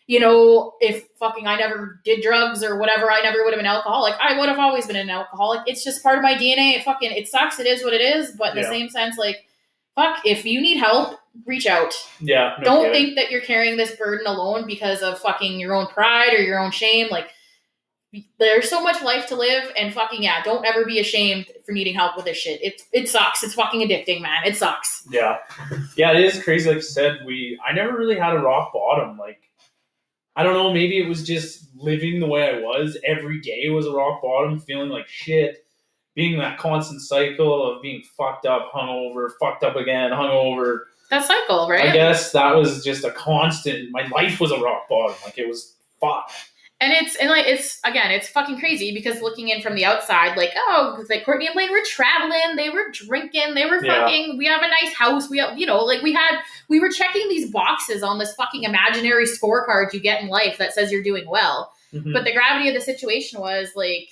you 0.07 0.20
know, 0.20 0.75
if 0.81 1.07
fucking 1.18 1.47
I 1.47 1.57
never 1.57 2.01
did 2.05 2.23
drugs 2.23 2.62
or 2.62 2.79
whatever, 2.79 3.11
I 3.11 3.23
never 3.23 3.42
would 3.42 3.55
have 3.55 3.59
been 3.59 3.66
alcoholic. 3.66 4.14
I 4.20 4.38
would 4.38 4.49
have 4.49 4.59
always 4.59 4.87
been 4.87 4.97
an 4.97 5.09
alcoholic. 5.09 5.62
It's 5.66 5.83
just 5.83 6.03
part 6.03 6.18
of 6.18 6.23
my 6.23 6.35
DNA. 6.35 6.77
It 6.77 6.85
fucking 6.85 7.11
it 7.11 7.27
sucks. 7.27 7.59
It 7.59 7.66
is 7.66 7.83
what 7.83 7.94
it 7.94 8.03
is. 8.03 8.33
But 8.33 8.55
in 8.55 8.62
the 8.62 8.68
same 8.68 8.90
sense, 8.90 9.16
like, 9.16 9.47
fuck, 9.94 10.20
if 10.27 10.44
you 10.44 10.61
need 10.61 10.77
help, 10.77 11.18
reach 11.47 11.66
out. 11.66 11.94
Yeah. 12.20 12.55
no 12.59 12.64
Don't 12.64 12.85
kidding. 12.85 12.92
think 12.92 13.16
that 13.16 13.31
you're 13.31 13.40
carrying 13.40 13.79
this 13.79 13.97
burden 13.97 14.27
alone 14.27 14.66
because 14.66 15.01
of 15.01 15.18
fucking 15.20 15.59
your 15.59 15.75
own 15.75 15.87
pride 15.87 16.35
or 16.35 16.42
your 16.42 16.59
own 16.59 16.70
shame. 16.70 17.09
Like, 17.11 17.31
there's 18.38 18.68
so 18.68 18.83
much 18.83 19.03
life 19.03 19.27
to 19.29 19.37
live, 19.37 19.70
and 19.77 19.92
fucking 19.92 20.22
yeah, 20.22 20.42
don't 20.42 20.64
ever 20.64 20.85
be 20.85 20.98
ashamed 21.00 21.46
for 21.64 21.72
needing 21.72 21.94
help 21.94 22.16
with 22.16 22.24
this 22.24 22.37
shit. 22.37 22.62
It 22.62 22.83
it 22.92 23.09
sucks. 23.09 23.42
It's 23.42 23.55
fucking 23.55 23.81
addicting, 23.81 24.22
man. 24.22 24.44
It 24.44 24.57
sucks. 24.57 25.07
Yeah. 25.11 25.38
Yeah, 25.96 26.12
it 26.12 26.24
is 26.24 26.42
crazy. 26.42 26.68
Like 26.68 26.77
you 26.77 26.83
said, 26.83 27.20
we 27.27 27.59
I 27.66 27.72
never 27.72 27.96
really 27.96 28.18
had 28.18 28.35
a 28.35 28.38
rock 28.38 28.72
bottom. 28.72 29.16
Like 29.18 29.40
I 30.37 30.42
don't 30.42 30.55
know, 30.55 30.72
maybe 30.72 30.98
it 30.98 31.09
was 31.09 31.24
just 31.24 31.68
living 31.77 32.20
the 32.20 32.27
way 32.27 32.48
I 32.48 32.61
was. 32.61 32.98
Every 33.05 33.40
day 33.40 33.68
was 33.70 33.87
a 33.87 33.92
rock 33.92 34.22
bottom, 34.22 34.59
feeling 34.59 34.88
like 34.90 35.09
shit. 35.09 35.59
Being 36.14 36.38
that 36.38 36.59
constant 36.59 37.00
cycle 37.00 37.68
of 37.68 37.83
being 37.83 38.03
fucked 38.16 38.46
up, 38.46 38.72
hungover, 38.72 39.31
fucked 39.40 39.64
up 39.64 39.74
again, 39.74 40.12
hungover. 40.12 40.81
That 41.11 41.24
cycle, 41.24 41.68
right? 41.68 41.90
I 41.90 41.92
guess 41.92 42.31
that 42.33 42.55
was 42.55 42.85
just 42.85 43.05
a 43.05 43.11
constant. 43.11 43.90
My 43.90 44.07
life 44.09 44.40
was 44.40 44.53
a 44.53 44.59
rock 44.59 44.88
bottom. 44.88 45.16
Like 45.24 45.38
it 45.38 45.48
was 45.48 45.74
fuck. 46.00 46.31
And 46.85 46.92
it's 46.92 47.16
and 47.16 47.31
like 47.31 47.47
it's 47.47 47.81
again, 47.83 48.11
it's 48.11 48.29
fucking 48.29 48.59
crazy 48.59 48.92
because 48.92 49.23
looking 49.23 49.49
in 49.49 49.62
from 49.62 49.75
the 49.75 49.87
outside, 49.87 50.37
like 50.37 50.51
oh, 50.55 51.03
like 51.09 51.25
Courtney 51.25 51.47
and 51.47 51.55
Blaine 51.55 51.70
were 51.70 51.81
traveling, 51.87 52.57
they 52.57 52.68
were 52.68 52.90
drinking, 52.92 53.55
they 53.55 53.64
were 53.64 53.83
Yeah. 53.83 54.03
fucking. 54.03 54.37
We 54.37 54.44
have 54.47 54.62
a 54.62 54.68
nice 54.68 54.94
house, 54.94 55.31
we 55.31 55.38
have 55.38 55.59
you 55.59 55.64
know, 55.64 55.79
like 55.79 56.03
we 56.03 56.12
had 56.12 56.40
we 56.68 56.81
were 56.81 56.90
checking 56.90 57.27
these 57.31 57.51
boxes 57.51 58.03
on 58.03 58.18
this 58.18 58.35
fucking 58.35 58.64
imaginary 58.64 59.25
scorecard 59.25 59.94
you 59.94 60.01
get 60.01 60.20
in 60.20 60.29
life 60.29 60.59
that 60.59 60.75
says 60.75 60.92
you're 60.92 61.03
doing 61.03 61.25
well. 61.27 61.73
Mhm. 61.94 62.12
But 62.12 62.25
the 62.25 62.33
gravity 62.35 62.68
of 62.68 62.75
the 62.75 62.83
situation 62.83 63.40
was 63.40 63.70
like, 63.75 64.11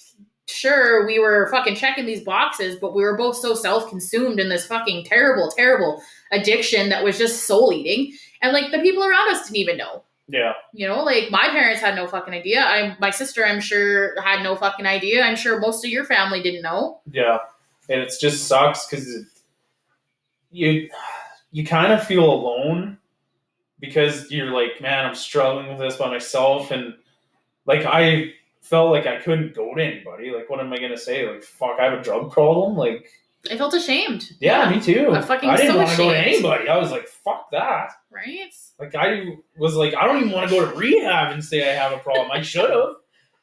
sure, 0.49 1.07
we 1.07 1.19
were 1.19 1.49
fucking 1.51 1.77
checking 1.77 2.07
these 2.07 2.25
boxes, 2.25 2.77
but 2.81 2.95
we 2.95 3.03
were 3.03 3.17
both 3.19 3.37
so 3.37 3.55
self 3.55 3.91
consumed 3.91 4.41
in 4.41 4.49
this 4.49 4.67
fucking 4.67 5.05
terrible, 5.05 5.51
terrible 5.55 6.03
addiction 6.31 6.89
that 6.89 7.05
was 7.05 7.19
just 7.19 7.45
soul 7.47 7.73
eating, 7.73 8.13
and 8.41 8.53
like 8.53 8.71
the 8.73 8.79
people 8.79 9.05
around 9.05 9.29
us 9.35 9.45
didn't 9.45 9.57
even 9.57 9.77
know. 9.77 10.05
Yeah. 10.29 10.53
You 10.73 10.87
know, 10.87 11.03
like 11.03 11.31
my 11.31 11.49
parents 11.49 11.81
had 11.81 11.95
no 11.95 12.07
fucking 12.07 12.33
idea. 12.33 12.63
I 12.63 12.97
my 13.01 13.11
sister, 13.11 13.45
I'm 13.45 13.61
sure, 13.61 14.21
had 14.21 14.43
no 14.43 14.57
fucking 14.57 14.87
idea. 14.87 15.23
I'm 15.23 15.37
sure 15.37 15.61
most 15.61 15.85
of 15.85 15.91
your 15.91 16.05
family 16.05 16.43
didn't 16.43 16.63
know. 16.63 17.01
Yeah, 17.11 17.39
and 17.89 18.01
it 18.01 18.13
just 18.21 18.47
sucks 18.47 18.87
because 18.87 19.09
you 20.51 20.89
you 21.51 21.67
kind 21.67 21.93
of 21.93 22.07
feel 22.07 22.25
alone 22.25 22.99
because 23.81 24.31
you're 24.31 24.53
like, 24.53 24.81
man, 24.81 25.05
I'm 25.05 25.15
struggling 25.15 25.69
with 25.69 25.79
this 25.79 25.97
by 25.97 26.09
myself, 26.09 26.71
and 26.71 26.95
like 27.67 27.85
I 27.85 28.33
felt 28.61 28.91
like 28.91 29.07
I 29.07 29.21
couldn't 29.21 29.55
go 29.55 29.75
to 29.75 29.83
anybody. 29.83 30.31
Like, 30.31 30.49
what 30.49 30.61
am 30.61 30.73
I 30.73 30.79
gonna 30.79 30.97
say? 30.97 31.29
Like, 31.29 31.43
fuck, 31.43 31.79
I 31.81 31.85
have 31.85 31.99
a 31.99 32.03
drug 32.03 32.31
problem. 32.31 32.77
Like, 32.77 33.11
I 33.51 33.57
felt 33.57 33.75
ashamed. 33.75 34.33
yeah, 34.41 34.71
me 34.71 34.81
too. 34.81 35.11
I'm 35.13 35.23
fucking 35.23 35.51
I 35.51 35.57
didn't 35.57 35.73
so 35.73 35.79
want 35.79 35.91
to 35.91 35.97
go 35.97 36.11
to 36.11 36.17
anybody. 36.17 36.69
I 36.69 36.79
was 36.79 36.93
like, 36.93 37.09
fuck 37.09 37.51
that. 37.51 37.91
Right? 38.11 38.55
Like, 38.79 38.95
I 38.95 39.37
was 39.59 39.75
like, 39.75 39.95
I 39.95 40.07
don't 40.07 40.19
even 40.19 40.31
want 40.31 40.49
to 40.49 40.55
go 40.57 40.71
to 40.71 40.77
rehab 40.77 41.33
and 41.33 41.45
say 41.45 41.69
I 41.69 41.75
have 41.75 41.93
a 41.93 41.99
problem. 41.99 42.31
I 42.31 42.43
should 42.43 42.71
have. 42.71 42.95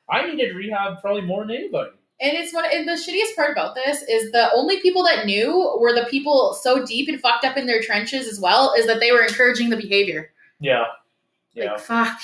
I 0.10 0.26
needed 0.26 0.56
rehab 0.56 1.02
probably 1.02 1.22
more 1.22 1.46
than 1.46 1.56
anybody. 1.56 1.92
And 2.22 2.34
it's 2.34 2.54
one 2.54 2.66
and 2.74 2.88
the 2.88 2.94
shittiest 2.94 3.36
part 3.36 3.52
about 3.52 3.76
this 3.76 4.02
is 4.04 4.32
the 4.32 4.50
only 4.54 4.82
people 4.82 5.04
that 5.04 5.26
knew 5.26 5.78
were 5.80 5.94
the 5.94 6.06
people 6.10 6.54
so 6.54 6.86
deep 6.86 7.08
and 7.08 7.20
fucked 7.20 7.46
up 7.46 7.56
in 7.56 7.66
their 7.66 7.82
trenches 7.82 8.28
as 8.28 8.40
well, 8.40 8.74
is 8.78 8.88
that 8.88 9.00
they 9.00 9.12
were 9.12 9.22
encouraging 9.22 9.70
the 9.70 9.78
behavior. 9.78 10.32
Yeah. 10.60 10.86
Yeah. 11.54 11.74
Like 11.74 11.80
fuck. 11.82 12.20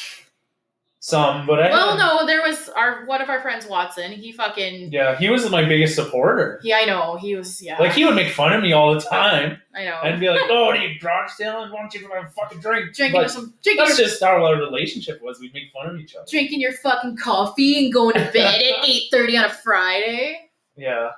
Some, 1.06 1.46
but 1.46 1.62
I. 1.62 1.70
Well, 1.70 2.00
no, 2.00 2.26
there 2.26 2.42
was 2.42 2.68
our 2.70 3.06
one 3.06 3.22
of 3.22 3.30
our 3.30 3.40
friends, 3.40 3.68
Watson. 3.68 4.12
He 4.12 4.32
fucking 4.32 4.92
Yeah, 4.92 5.16
he 5.16 5.30
was 5.30 5.48
my 5.52 5.64
biggest 5.64 5.94
supporter. 5.94 6.60
yeah, 6.64 6.78
I 6.78 6.86
know. 6.86 7.16
He 7.16 7.36
was 7.36 7.62
yeah. 7.62 7.78
Like 7.78 7.92
he 7.92 8.04
would 8.06 8.16
make 8.16 8.34
fun 8.34 8.54
of 8.54 8.64
me 8.64 8.74
all 8.74 8.96
the 8.96 9.02
time 9.02 9.62
I 9.76 9.84
know. 9.86 10.00
and 10.04 10.20
be 10.20 10.28
like, 10.32 10.42
"Oh, 10.46 10.74
do 10.74 10.80
you 10.80 10.98
drugs 10.98 11.34
still? 11.34 11.72
Why 11.72 11.80
don't 11.80 11.94
you 11.94 12.10
have 12.10 12.26
a 12.26 12.30
fucking 12.32 12.60
drink?" 12.60 12.96
drinking 12.96 13.22
But 13.22 13.30
some 13.30 13.54
drinking 13.62 13.86
that's 13.86 14.00
your, 14.00 14.08
just 14.08 14.24
how 14.24 14.44
our 14.44 14.56
relationship 14.56 15.22
was. 15.22 15.40
We'd 15.40 15.54
make 15.54 15.72
fun 15.72 15.86
of 15.94 16.00
each 16.02 16.16
other. 16.16 16.26
drinking 16.28 16.60
your 16.60 16.74
fucking 16.74 17.18
coffee 17.18 17.86
and 17.86 17.94
going 17.94 18.14
to 18.16 18.32
bed 18.34 18.56
at 18.64 18.84
eight 18.88 19.04
thirty 19.12 19.38
on 19.38 19.46
a 19.46 19.50
Friday. 19.54 20.50
Yeah, 20.76 21.12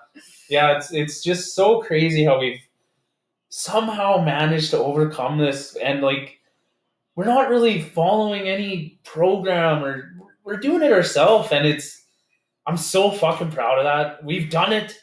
yeah. 0.50 0.76
It's 0.76 0.92
it's 0.92 1.24
just 1.24 1.56
so 1.56 1.80
crazy 1.82 2.26
how 2.26 2.42
we've 2.42 2.60
somehow 3.48 4.22
managed 4.22 4.72
to 4.72 4.80
overcome 4.80 5.38
this, 5.38 5.78
and 5.78 6.02
like 6.02 6.37
we're 7.18 7.26
not 7.26 7.50
really 7.50 7.82
following 7.82 8.48
any 8.48 9.00
program 9.04 9.84
or 9.84 10.14
we're 10.44 10.58
doing 10.58 10.84
it 10.84 10.94
ourselves, 10.94 11.52
and 11.52 11.66
it's. 11.68 12.04
I'm 12.66 12.78
so 12.78 13.12
fucking 13.12 13.52
proud 13.52 13.80
of 13.80 13.86
that. 13.86 14.24
We've 14.24 14.50
done 14.50 14.72
it. 14.72 14.94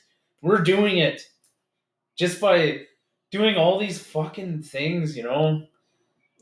We're 0.42 0.60
doing 0.60 0.98
it 0.98 1.22
just 2.16 2.40
by 2.40 2.82
doing 3.30 3.56
all 3.56 3.78
these 3.78 3.98
fucking 3.98 4.62
things, 4.62 5.16
you 5.16 5.24
know. 5.24 5.66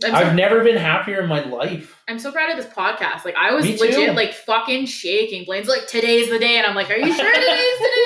I'm 0.04 0.14
I've 0.14 0.34
never 0.34 0.62
been 0.62 0.76
happier 0.76 1.22
in 1.22 1.28
my 1.28 1.42
life. 1.44 2.02
I'm 2.08 2.18
so 2.18 2.32
proud 2.32 2.50
of 2.50 2.56
this 2.56 2.66
podcast. 2.66 3.24
Like 3.24 3.36
I 3.36 3.52
was 3.54 3.64
legit 3.80 4.14
like 4.14 4.34
fucking 4.34 4.86
shaking. 4.86 5.44
Blaine's 5.44 5.68
like, 5.68 5.86
today's 5.86 6.28
the 6.28 6.38
day, 6.38 6.58
and 6.58 6.66
I'm 6.66 6.74
like, 6.74 6.90
Are 6.90 6.96
you 6.96 7.12
sure 7.14 7.34
today's 7.34 7.76
today? 7.78 7.80
Like 7.80 7.90
I'm 7.94 8.01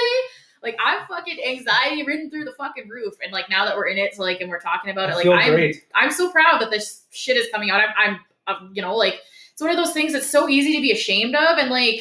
fucking 1.08 1.38
anxiety 1.46 2.02
ridden 2.04 2.30
through 2.30 2.44
the 2.44 2.52
fucking 2.52 2.88
roof, 2.88 3.14
and 3.22 3.32
like 3.32 3.48
now 3.50 3.64
that 3.64 3.76
we're 3.76 3.86
in 3.88 3.98
it, 3.98 4.14
so 4.14 4.22
like, 4.22 4.40
and 4.40 4.50
we're 4.50 4.60
talking 4.60 4.90
about 4.90 5.08
I 5.10 5.12
it, 5.12 5.26
like 5.26 5.44
I'm 5.46 5.52
great. 5.54 5.76
I'm 5.94 6.10
so 6.12 6.30
proud 6.30 6.60
that 6.60 6.70
this 6.70 7.02
shit 7.10 7.36
is 7.36 7.46
coming 7.52 7.70
out. 7.70 7.80
I'm, 7.80 7.90
I'm, 7.96 8.20
I'm, 8.46 8.70
you 8.74 8.82
know, 8.82 8.94
like 8.96 9.20
it's 9.52 9.60
one 9.62 9.70
of 9.70 9.76
those 9.76 9.92
things 9.92 10.12
that's 10.12 10.30
so 10.30 10.48
easy 10.48 10.74
to 10.76 10.82
be 10.82 10.92
ashamed 10.92 11.34
of, 11.34 11.58
and 11.58 11.70
like, 11.70 12.00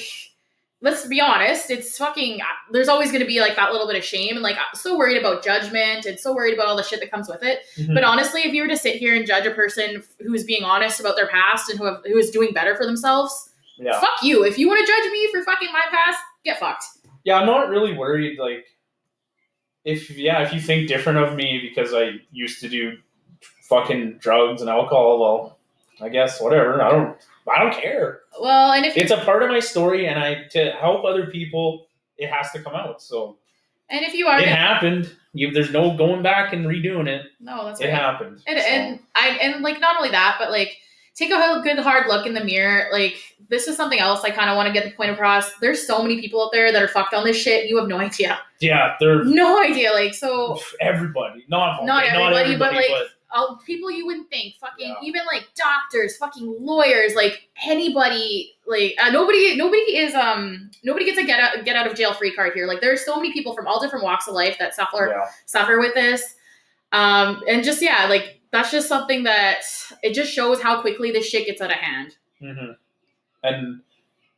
let's 0.81 1.05
be 1.07 1.21
honest, 1.21 1.71
it's 1.71 1.97
fucking. 1.97 2.39
There's 2.71 2.87
always 2.89 3.09
going 3.11 3.21
to 3.21 3.27
be 3.27 3.39
like 3.39 3.55
that 3.55 3.71
little 3.71 3.87
bit 3.87 3.95
of 3.95 4.03
shame, 4.03 4.31
and 4.35 4.41
like 4.41 4.55
I'm 4.57 4.75
so 4.75 4.97
worried 4.97 5.17
about 5.17 5.43
judgment, 5.43 6.05
and 6.05 6.19
so 6.19 6.33
worried 6.35 6.53
about 6.53 6.67
all 6.67 6.75
the 6.75 6.83
shit 6.83 6.99
that 6.99 7.11
comes 7.11 7.27
with 7.29 7.43
it. 7.43 7.59
Mhm. 7.77 7.93
But 7.93 8.03
honestly, 8.03 8.41
if 8.41 8.53
you 8.53 8.61
were 8.61 8.67
to 8.67 8.77
sit 8.77 8.95
here 8.97 9.15
and 9.15 9.25
judge 9.25 9.45
a 9.45 9.51
person 9.51 10.03
who's 10.19 10.43
being 10.43 10.63
honest 10.63 10.99
about 10.99 11.15
their 11.15 11.27
past 11.27 11.69
and 11.69 11.79
who 11.79 11.85
have, 11.85 12.01
who 12.05 12.17
is 12.17 12.29
doing 12.31 12.51
better 12.53 12.75
for 12.75 12.85
themselves, 12.85 13.49
yeah, 13.77 13.99
fuck 13.99 14.21
you. 14.23 14.43
If 14.43 14.57
you 14.57 14.67
want 14.67 14.85
to 14.85 14.91
judge 14.91 15.11
me 15.11 15.29
for 15.31 15.43
fucking 15.43 15.71
my 15.71 15.83
past, 15.91 16.19
get 16.43 16.59
fucked. 16.59 16.83
yeah. 17.23 17.37
I'm 17.39 17.45
not 17.47 17.69
really 17.69 17.93
worried. 17.93 18.37
Like, 18.39 18.65
if 19.85 20.09
yeah, 20.11 20.41
if 20.41 20.51
you 20.53 20.59
think 20.59 20.87
different 20.87 21.19
of 21.19 21.35
me 21.35 21.59
because 21.61 21.93
I 21.93 22.19
used 22.31 22.59
to 22.61 22.69
do 22.69 22.97
fucking 23.61 24.17
drugs 24.17 24.61
and 24.61 24.69
alcohol, 24.69 25.19
well, 25.19 25.59
I 26.01 26.09
guess 26.09 26.41
whatever. 26.41 26.81
I 26.81 26.89
don't. 26.91 27.17
I 27.47 27.59
don't 27.63 27.73
care. 27.73 28.21
Well, 28.41 28.71
and 28.71 28.85
if 28.85 28.97
It's 28.97 29.11
a 29.11 29.17
part 29.17 29.43
of 29.43 29.49
my 29.49 29.59
story, 29.59 30.07
and 30.07 30.19
I 30.19 30.45
to 30.51 30.71
help 30.71 31.05
other 31.05 31.27
people, 31.27 31.87
it 32.17 32.29
has 32.29 32.51
to 32.53 32.61
come 32.63 32.73
out. 32.73 33.01
So 33.01 33.37
and 33.89 34.03
if 34.03 34.13
you 34.15 34.27
are, 34.27 34.39
it 34.39 34.47
happened. 34.47 35.15
You, 35.33 35.51
there's 35.51 35.71
no 35.71 35.95
going 35.95 36.23
back 36.23 36.53
and 36.53 36.65
redoing 36.65 37.07
it. 37.07 37.27
no, 37.39 37.65
that's 37.65 37.81
It 37.81 37.85
right. 37.85 37.93
happened. 37.93 38.41
And, 38.47 38.59
So, 38.59 38.65
and 38.65 38.99
I 39.15 39.27
and 39.41 39.63
like 39.63 39.79
not 39.79 39.97
only 39.97 40.09
that, 40.09 40.37
but 40.39 40.49
like 40.49 40.75
take 41.15 41.31
a 41.31 41.61
good 41.63 41.79
hard 41.79 42.07
look 42.07 42.25
in 42.25 42.33
the 42.33 42.43
mirror. 42.43 42.87
Like 42.91 43.15
this 43.49 43.67
is 43.67 43.77
something 43.77 43.99
else 43.99 44.21
I 44.23 44.31
kind 44.31 44.49
of 44.49 44.57
want 44.57 44.67
to 44.67 44.73
get 44.73 44.83
the 44.83 44.91
point 44.91 45.11
across. 45.11 45.51
There's 45.61 45.85
so 45.85 46.01
many 46.01 46.19
people 46.19 46.43
out 46.43 46.51
there 46.51 46.71
that 46.71 46.81
are 46.81 46.87
fucked 46.87 47.13
on 47.13 47.23
this 47.23 47.37
shit. 47.37 47.69
You 47.69 47.77
have 47.77 47.87
no 47.87 47.99
idea, 47.99 48.39
yeah, 48.59 48.95
they're 48.99 49.23
no 49.23 49.61
idea. 49.61 49.91
Like 49.91 50.13
so, 50.13 50.59
everybody, 50.81 51.45
not 51.47 51.85
Not 51.85 52.03
okay, 52.03 52.15
everybody, 52.15 52.57
but, 52.57 52.73
like, 52.73 52.87
but 52.89 53.07
all 53.31 53.59
people 53.65 53.91
you 53.91 54.05
wouldn't 54.05 54.29
think, 54.29 54.55
fucking 54.55 54.87
Yeah. 54.87 55.07
even 55.07 55.21
like 55.25 55.47
doctors, 55.55 56.17
fucking 56.17 56.57
lawyers, 56.59 57.15
like 57.15 57.49
anybody, 57.65 58.55
like 58.65 58.95
uh, 59.01 59.09
nobody, 59.09 59.55
nobody 59.55 59.97
is 59.97 60.15
um 60.15 60.69
nobody 60.83 61.05
gets 61.05 61.17
a 61.17 61.23
get 61.23 61.39
out 61.39 61.65
get 61.65 61.75
out 61.75 61.87
of 61.87 61.95
jail 61.95 62.13
free 62.13 62.33
card 62.33 62.53
here. 62.53 62.65
Like 62.65 62.81
there's 62.81 63.05
so 63.05 63.15
many 63.17 63.31
people 63.33 63.53
from 63.55 63.67
all 63.67 63.81
different 63.81 64.03
walks 64.03 64.27
of 64.27 64.33
life 64.33 64.57
that 64.59 64.75
suffer 64.75 65.13
yeah. 65.15 65.25
suffer 65.45 65.79
with 65.79 65.93
this. 65.93 66.35
Um, 66.91 67.43
and 67.47 67.63
just 67.63 67.81
yeah, 67.81 68.07
like 68.07 68.34
that's 68.55 68.71
just 68.71 68.87
something 68.87 69.23
that 69.23 69.61
it 70.03 70.13
just 70.13 70.31
shows 70.31 70.61
how 70.61 70.81
quickly 70.81 71.11
this 71.11 71.25
shit 71.27 71.45
gets 71.45 71.61
out 71.61 71.71
of 71.71 71.77
hand. 71.77 72.15
hmm 72.39 72.71
And 73.43 73.81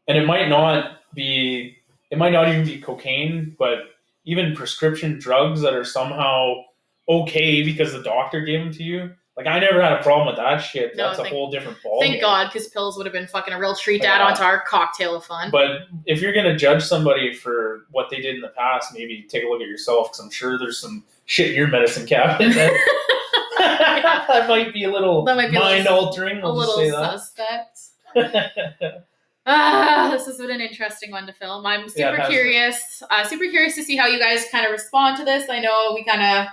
and 0.07 0.17
it 0.17 0.25
might 0.25 0.49
not 0.49 0.99
be 1.13 1.77
it 2.11 2.17
might 2.17 2.31
not 2.31 2.47
even 2.49 2.65
be 2.65 2.79
cocaine, 2.81 3.55
but 3.59 3.79
even 4.25 4.55
prescription 4.55 5.19
drugs 5.19 5.61
that 5.61 5.73
are 5.73 5.83
somehow 5.83 6.63
okay 7.09 7.63
because 7.63 7.93
the 7.93 8.01
doctor 8.03 8.41
gave 8.41 8.59
them 8.59 8.73
to 8.73 8.83
you. 8.83 9.11
Like 9.35 9.45
I 9.45 9.59
never 9.59 9.81
had 9.81 9.93
a 9.93 10.01
problem 10.01 10.25
with 10.27 10.37
that 10.37 10.57
shit. 10.57 10.95
No, 10.95 11.07
That's 11.07 11.19
a 11.19 11.25
whole 11.25 11.51
different 11.51 11.77
ball. 11.83 11.99
Thank 12.01 12.21
God, 12.21 12.47
because 12.51 12.69
pills 12.69 12.97
would 12.97 13.05
have 13.05 13.13
been 13.13 13.27
fucking 13.27 13.53
a 13.53 13.59
real 13.59 13.75
treat 13.75 14.01
to 14.01 14.07
add 14.07 14.19
onto 14.19 14.41
our 14.41 14.61
cocktail 14.61 15.15
of 15.15 15.25
fun. 15.25 15.51
But 15.51 15.81
if 16.07 16.21
you're 16.21 16.33
gonna 16.33 16.57
judge 16.57 16.83
somebody 16.83 17.33
for 17.33 17.85
what 17.91 18.09
they 18.09 18.19
did 18.19 18.35
in 18.35 18.41
the 18.41 18.47
past, 18.49 18.93
maybe 18.95 19.27
take 19.29 19.43
a 19.43 19.47
look 19.47 19.61
at 19.61 19.67
yourself 19.67 20.07
because 20.07 20.19
I'm 20.21 20.31
sure 20.31 20.57
there's 20.57 20.79
some 20.79 21.03
shit 21.25 21.51
in 21.51 21.55
your 21.55 21.67
medicine 21.67 22.07
cabinet 22.07 22.55
that, 22.55 22.73
that 23.59 24.45
might 24.47 24.73
be 24.73 24.83
a 24.85 24.91
little 24.91 25.23
That 25.25 25.35
might 25.35 25.51
be 25.51 25.57
a 25.57 25.59
little- 25.59 25.73
mind 25.75 25.87
altering. 25.87 26.37
a 26.39 26.47
I'll 26.47 26.55
just 26.61 26.77
little 26.77 27.11
say 27.11 27.17
suspect. 27.17 27.79
Ah, 29.49 30.09
this 30.11 30.25
has 30.25 30.37
been 30.37 30.51
an 30.51 30.59
interesting 30.59 31.09
one 31.09 31.25
to 31.25 31.31
film. 31.31 31.65
I'm 31.65 31.87
super 31.87 32.17
been. 32.17 32.29
curious. 32.29 33.01
Uh, 33.09 33.23
super 33.23 33.45
curious 33.45 33.75
to 33.75 33.83
see 33.83 33.95
how 33.95 34.05
you 34.05 34.19
guys 34.19 34.45
kind 34.51 34.65
of 34.65 34.73
respond 34.73 35.15
to 35.19 35.23
this. 35.23 35.49
I 35.49 35.59
know 35.61 35.93
we 35.95 36.03
kind 36.03 36.21
of. 36.21 36.47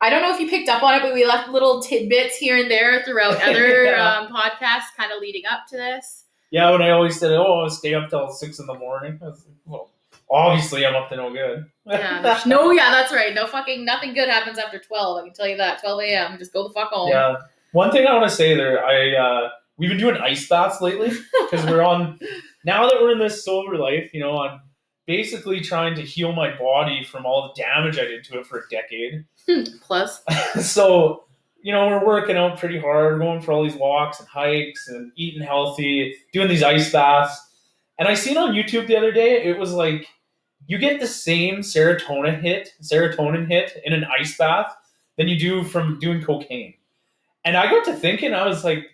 I 0.00 0.10
don't 0.10 0.22
know 0.22 0.34
if 0.34 0.40
you 0.40 0.48
picked 0.48 0.68
up 0.68 0.82
on 0.82 0.94
it, 0.94 1.02
but 1.02 1.14
we 1.14 1.24
left 1.24 1.50
little 1.50 1.80
tidbits 1.80 2.36
here 2.36 2.56
and 2.56 2.68
there 2.68 3.04
throughout 3.04 3.40
other 3.48 3.84
Yeah. 3.84 4.18
um, 4.18 4.26
podcasts, 4.34 4.90
kind 4.96 5.12
of 5.12 5.20
leading 5.20 5.42
up 5.48 5.68
to 5.70 5.76
this. 5.76 6.24
Yeah, 6.50 6.68
when 6.72 6.82
I 6.82 6.90
always 6.90 7.16
said, 7.20 7.30
"Oh, 7.30 7.60
I'll 7.62 7.70
stay 7.70 7.94
up 7.94 8.10
till 8.10 8.28
six 8.30 8.58
in 8.58 8.66
the 8.66 8.74
morning," 8.74 9.20
I 9.22 9.26
was 9.26 9.44
like, 9.46 9.54
"Well, 9.64 9.91
obviously 10.32 10.86
I'm 10.86 10.94
up 10.94 11.08
to 11.10 11.16
no 11.16 11.32
good." 11.32 11.66
Yeah, 11.86 12.40
no, 12.46 12.70
yeah, 12.70 12.90
that's 12.90 13.12
right. 13.12 13.34
No 13.34 13.46
fucking 13.46 13.84
nothing 13.84 14.14
good 14.14 14.28
happens 14.28 14.58
after 14.58 14.78
twelve. 14.78 15.18
I 15.18 15.24
can 15.24 15.32
tell 15.32 15.48
you 15.48 15.56
that. 15.56 15.80
Twelve 15.80 16.00
a.m. 16.00 16.38
Just 16.38 16.52
go 16.52 16.66
the 16.66 16.74
fuck 16.74 16.90
home. 16.90 17.10
yeah. 17.10 17.36
One 17.72 17.90
thing 17.90 18.06
I 18.06 18.12
want 18.14 18.28
to 18.28 18.34
say 18.34 18.54
there, 18.54 18.84
I 18.84 19.14
uh, 19.14 19.48
we've 19.76 19.88
been 19.88 19.98
doing 19.98 20.16
ice 20.16 20.48
baths 20.48 20.80
lately 20.80 21.12
because 21.50 21.64
we're 21.66 21.82
on. 21.82 22.18
Now 22.64 22.88
that 22.88 23.00
we're 23.00 23.10
in 23.10 23.18
this 23.18 23.44
sober 23.44 23.76
life, 23.76 24.14
you 24.14 24.20
know, 24.20 24.38
I'm 24.38 24.60
basically 25.04 25.60
trying 25.60 25.96
to 25.96 26.02
heal 26.02 26.32
my 26.32 26.56
body 26.56 27.02
from 27.02 27.26
all 27.26 27.52
the 27.52 27.60
damage 27.60 27.98
I 27.98 28.04
did 28.04 28.22
to 28.26 28.38
it 28.38 28.46
for 28.46 28.60
a 28.60 28.68
decade. 28.70 29.24
Plus, 29.80 30.22
so 30.60 31.24
you 31.62 31.72
know 31.72 31.86
we're 31.88 32.04
working 32.04 32.36
out 32.36 32.58
pretty 32.58 32.78
hard 32.78 33.18
going 33.18 33.40
for 33.40 33.52
all 33.52 33.62
these 33.62 33.76
walks 33.76 34.20
and 34.20 34.28
hikes 34.28 34.88
and 34.88 35.12
eating 35.16 35.42
healthy 35.42 36.14
doing 36.32 36.48
these 36.48 36.62
ice 36.62 36.92
baths 36.92 37.40
and 37.98 38.08
i 38.08 38.14
seen 38.14 38.36
on 38.36 38.52
youtube 38.52 38.86
the 38.88 38.96
other 38.96 39.12
day 39.12 39.44
it 39.44 39.56
was 39.56 39.72
like 39.72 40.06
you 40.72 40.78
get 40.78 41.00
the 41.00 41.06
same 41.06 41.56
serotonin 41.58 42.40
hit 42.40 42.72
serotonin 42.82 43.46
hit 43.46 43.80
in 43.84 43.92
an 43.92 44.04
ice 44.18 44.36
bath 44.38 44.74
than 45.18 45.28
you 45.28 45.38
do 45.38 45.62
from 45.62 45.98
doing 45.98 46.22
cocaine 46.22 46.74
and 47.44 47.56
i 47.56 47.66
got 47.70 47.84
to 47.84 47.92
thinking 47.94 48.32
i 48.34 48.46
was 48.46 48.64
like 48.64 48.86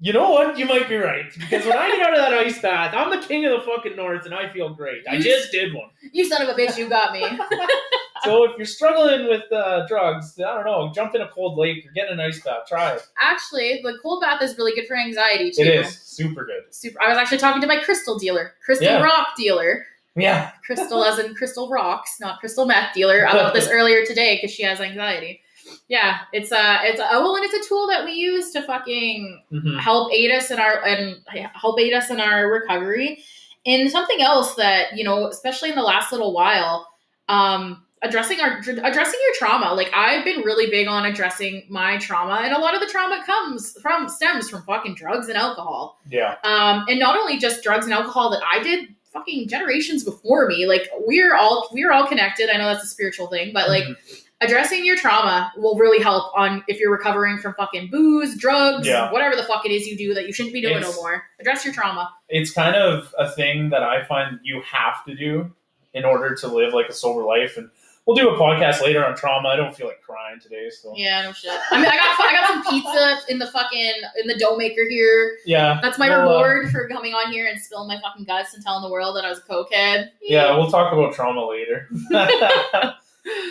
you 0.00 0.12
know 0.12 0.30
what 0.30 0.58
you 0.58 0.66
might 0.66 0.88
be 0.88 0.96
right 0.96 1.32
because 1.38 1.64
when 1.64 1.78
i 1.78 1.88
get 1.90 2.06
out 2.06 2.12
of 2.14 2.18
that 2.18 2.34
ice 2.34 2.60
bath 2.60 2.94
i'm 2.94 3.10
the 3.10 3.26
king 3.26 3.44
of 3.46 3.52
the 3.52 3.66
fucking 3.66 3.96
north 3.96 4.26
and 4.26 4.34
i 4.34 4.52
feel 4.52 4.68
great 4.74 5.02
i 5.08 5.18
just 5.18 5.50
did 5.50 5.72
one 5.74 5.88
you 6.12 6.24
son 6.28 6.42
of 6.42 6.48
a 6.48 6.54
bitch, 6.54 6.76
you 6.76 6.88
got 6.88 7.12
me. 7.12 7.22
so 8.24 8.44
if 8.44 8.56
you're 8.58 8.66
struggling 8.66 9.28
with 9.28 9.50
uh, 9.52 9.86
drugs, 9.86 10.38
I 10.38 10.54
don't 10.54 10.64
know, 10.64 10.92
jump 10.94 11.14
in 11.14 11.22
a 11.22 11.28
cold 11.28 11.56
lake 11.58 11.86
or 11.86 11.92
get 11.92 12.08
in 12.08 12.18
an 12.18 12.20
ice 12.20 12.42
bath. 12.42 12.66
Try 12.68 12.92
it. 12.94 13.02
Actually, 13.20 13.80
the 13.82 13.96
cold 14.02 14.20
bath 14.20 14.42
is 14.42 14.58
really 14.58 14.74
good 14.74 14.86
for 14.86 14.96
anxiety 14.96 15.50
too. 15.50 15.62
It 15.62 15.86
is 15.86 15.98
super 15.98 16.44
good. 16.44 16.74
Super. 16.74 17.00
I 17.00 17.08
was 17.08 17.18
actually 17.18 17.38
talking 17.38 17.60
to 17.62 17.66
my 17.68 17.78
crystal 17.78 18.18
dealer, 18.18 18.54
crystal 18.64 18.86
Yeah. 18.88 19.02
rock 19.02 19.28
dealer, 19.36 19.86
Yeah, 20.16 20.50
crystal 20.66 21.04
as 21.04 21.18
in 21.18 21.34
crystal 21.34 21.70
rocks, 21.70 22.16
not 22.20 22.38
crystal 22.40 22.66
meth 22.66 22.94
dealer, 22.94 23.26
I 23.26 23.32
about 23.32 23.54
this 23.54 23.68
earlier 23.70 24.04
today 24.04 24.36
because 24.36 24.54
she 24.54 24.62
has 24.64 24.80
anxiety. 24.80 25.40
yeah, 25.88 26.18
it's 26.32 26.52
a 26.52 26.78
it's 26.82 27.00
a, 27.00 27.06
oh 27.12 27.22
well, 27.22 27.36
and 27.36 27.44
it's 27.44 27.64
a 27.64 27.68
tool 27.68 27.86
that 27.88 28.04
we 28.04 28.12
use 28.12 28.50
to 28.52 28.62
fucking 28.62 29.42
Mhm. 29.52 29.80
help 29.80 30.12
aid 30.12 30.30
us 30.30 30.50
in 30.50 30.58
our 30.58 30.84
and 30.84 31.16
help 31.54 31.80
aid 31.80 31.94
us 31.94 32.10
in 32.10 32.20
our 32.20 32.50
recovery. 32.50 33.24
And 33.64 33.90
something 33.90 34.20
else 34.20 34.54
that 34.56 34.96
you 34.96 35.04
know, 35.04 35.28
especially 35.28 35.70
in 35.70 35.76
the 35.76 35.82
last 35.82 36.10
little 36.12 36.32
while, 36.34 36.88
um, 37.28 37.84
addressing 38.02 38.40
our 38.40 38.58
addressing 38.58 39.20
your 39.22 39.34
trauma. 39.36 39.72
Like 39.72 39.90
I've 39.94 40.24
been 40.24 40.40
really 40.40 40.68
big 40.68 40.88
on 40.88 41.06
addressing 41.06 41.64
my 41.70 41.96
trauma, 41.98 42.40
and 42.42 42.52
a 42.52 42.58
lot 42.58 42.74
of 42.74 42.80
the 42.80 42.86
trauma 42.88 43.22
comes 43.24 43.78
from 43.80 44.08
stems 44.08 44.50
from 44.50 44.62
fucking 44.64 44.96
drugs 44.96 45.28
and 45.28 45.38
alcohol. 45.38 46.00
Yeah. 46.10 46.34
Um, 46.44 46.84
and 46.88 46.98
not 46.98 47.16
only 47.16 47.38
just 47.38 47.62
drugs 47.62 47.84
and 47.86 47.94
alcohol 47.94 48.28
that 48.30 48.42
I 48.44 48.62
did 48.62 48.88
fucking 49.12 49.48
generations 49.48 50.04
before 50.04 50.46
me. 50.48 50.66
Like 50.66 50.88
we're 51.00 51.34
all 51.34 51.68
we're 51.72 51.92
all 51.92 52.06
connected. 52.06 52.50
I 52.50 52.56
know 52.58 52.66
that's 52.66 52.84
a 52.84 52.88
spiritual 52.88 53.26
thing, 53.28 53.52
but 53.52 53.68
like 53.68 53.84
Mhm. 53.84 53.96
addressing 54.40 54.84
your 54.84 54.96
trauma 54.96 55.52
will 55.56 55.76
really 55.76 56.02
help 56.02 56.32
on 56.36 56.64
if 56.68 56.80
you're 56.80 56.90
recovering 56.90 57.38
from 57.38 57.54
fucking 57.54 57.90
booze, 57.90 58.36
drugs, 58.36 58.86
Yeah. 58.86 59.12
whatever 59.12 59.36
the 59.36 59.44
fuck 59.44 59.64
it 59.66 59.70
is 59.70 59.86
you 59.86 59.96
do 59.96 60.14
that 60.14 60.26
you 60.26 60.32
shouldn't 60.32 60.54
be 60.54 60.60
doing 60.62 60.76
It's- 60.78 60.94
no 60.96 61.00
more. 61.00 61.24
Address 61.40 61.64
your 61.64 61.74
trauma. 61.74 62.10
it's 62.28 62.50
kind 62.52 62.74
of 62.74 63.14
a 63.18 63.30
thing 63.30 63.68
that 63.70 63.82
I 63.82 64.02
find 64.04 64.40
you 64.42 64.62
have 64.62 65.04
to 65.04 65.14
do 65.14 65.52
in 65.94 66.04
order 66.04 66.34
to 66.34 66.48
live 66.48 66.72
like 66.72 66.88
a 66.88 66.92
sober 66.92 67.22
life. 67.22 67.56
And 67.58 67.68
we'll 68.06 68.16
do 68.16 68.28
a 68.28 68.38
podcast 68.38 68.82
later 68.82 69.04
on 69.04 69.16
trauma. 69.16 69.48
I 69.48 69.56
don't 69.56 69.74
feel 69.74 69.86
like 69.86 70.02
crying 70.02 70.40
today, 70.40 70.70
so 70.70 70.92
Yeah, 70.96 71.22
no 71.22 71.32
shit. 71.32 71.52
I 71.70 71.76
mean, 71.76 71.86
I 71.86 71.96
got 71.96 72.20
I 72.20 72.32
got 72.32 72.48
some 72.48 72.72
pizza 72.72 73.32
in 73.32 73.38
the 73.38 73.46
fucking 73.48 73.92
in 74.20 74.26
the 74.26 74.36
dough 74.36 74.56
maker 74.56 74.82
here. 74.88 75.38
yeah. 75.44 75.78
That's 75.82 75.98
my 75.98 76.08
we'll, 76.08 76.18
uh, 76.18 76.22
reward 76.22 76.70
for 76.70 76.88
coming 76.88 77.14
on 77.14 77.32
here 77.32 77.46
and 77.46 77.60
spilling 77.60 77.88
my 77.88 78.00
fucking 78.00 78.24
guts 78.24 78.54
and 78.54 78.62
telling 78.62 78.82
the 78.82 78.90
world 78.90 79.16
that 79.16 79.24
I 79.24 79.28
was 79.28 79.38
a 79.38 79.42
cokehead. 79.42 80.10
yeah, 80.22 80.56
we'll 80.56 80.70
talk 80.70 80.92
about 80.92 81.14
trauma 81.14 81.46
later. 81.46 81.88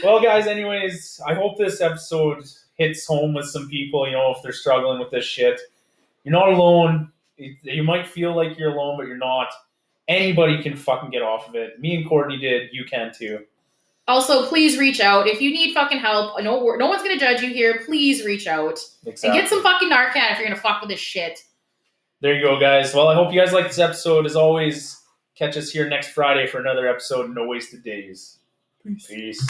well, 0.04 0.22
guys, 0.22 0.48
anyways, 0.48 1.22
I 1.26 1.34
hope 1.34 1.58
this 1.58 1.82
episode 1.82 2.46
hits 2.76 3.06
home 3.06 3.34
with 3.34 3.46
some 3.46 3.70
people. 3.70 4.06
You 4.08 4.14
know, 4.14 4.34
if 4.36 4.42
they're 4.44 4.52
struggling 4.52 5.00
with 5.00 5.12
this 5.12 5.26
shit, 5.26 5.60
you're 6.24 6.34
not 6.34 6.50
alone. 6.50 7.12
You 7.38 7.84
might 7.84 8.08
feel 8.08 8.36
like 8.36 8.58
you're 8.58 8.72
alone, 8.72 8.98
but 8.98 9.08
you're 9.08 9.18
not. 9.18 9.48
Anybody 10.08 10.62
can 10.62 10.76
fucking 10.76 11.10
get 11.10 11.22
off 11.22 11.48
of 11.48 11.56
it. 11.56 11.80
Me 11.80 11.96
and 11.96 12.08
Courtney 12.08 12.38
did. 12.38 12.70
You 12.72 12.84
can 12.86 13.12
too. 13.14 13.46
Also, 14.08 14.48
please 14.48 14.78
reach 14.78 15.00
out 15.00 15.28
if 15.28 15.40
you 15.42 15.52
need 15.52 15.74
fucking 15.74 16.00
help. 16.00 16.42
No, 16.42 16.76
no 16.76 16.88
one's 16.88 17.02
gonna 17.04 17.18
judge 17.20 17.42
you 17.42 17.50
here. 17.50 17.82
Please 17.86 18.26
reach 18.26 18.48
out 18.48 18.80
Exactly. 19.06 19.30
and 19.30 19.40
get 19.40 19.50
some 19.50 19.62
fucking 19.64 19.90
Narcan 19.90 20.32
if 20.32 20.40
you're 20.40 20.48
gonna 20.48 20.60
fuck 20.60 20.82
with 20.82 20.90
this 20.90 21.00
shit. 21.00 21.40
There 22.20 22.36
you 22.36 22.42
go, 22.44 22.60
guys. 22.60 22.94
Well, 22.94 23.08
I 23.08 23.16
hope 23.16 23.32
you 23.34 23.40
guys 23.40 23.54
like 23.54 23.68
this 23.68 23.80
episode. 23.80 24.26
As 24.26 24.36
always, 24.36 25.00
catch 25.36 25.56
us 25.58 25.70
here 25.72 25.88
next 25.90 26.10
Friday 26.10 26.46
for 26.48 26.60
another 26.60 26.88
episode 26.88 27.34
No 27.34 27.46
Wasted 27.48 27.84
Days. 27.84 28.40
Peace. 29.08 29.48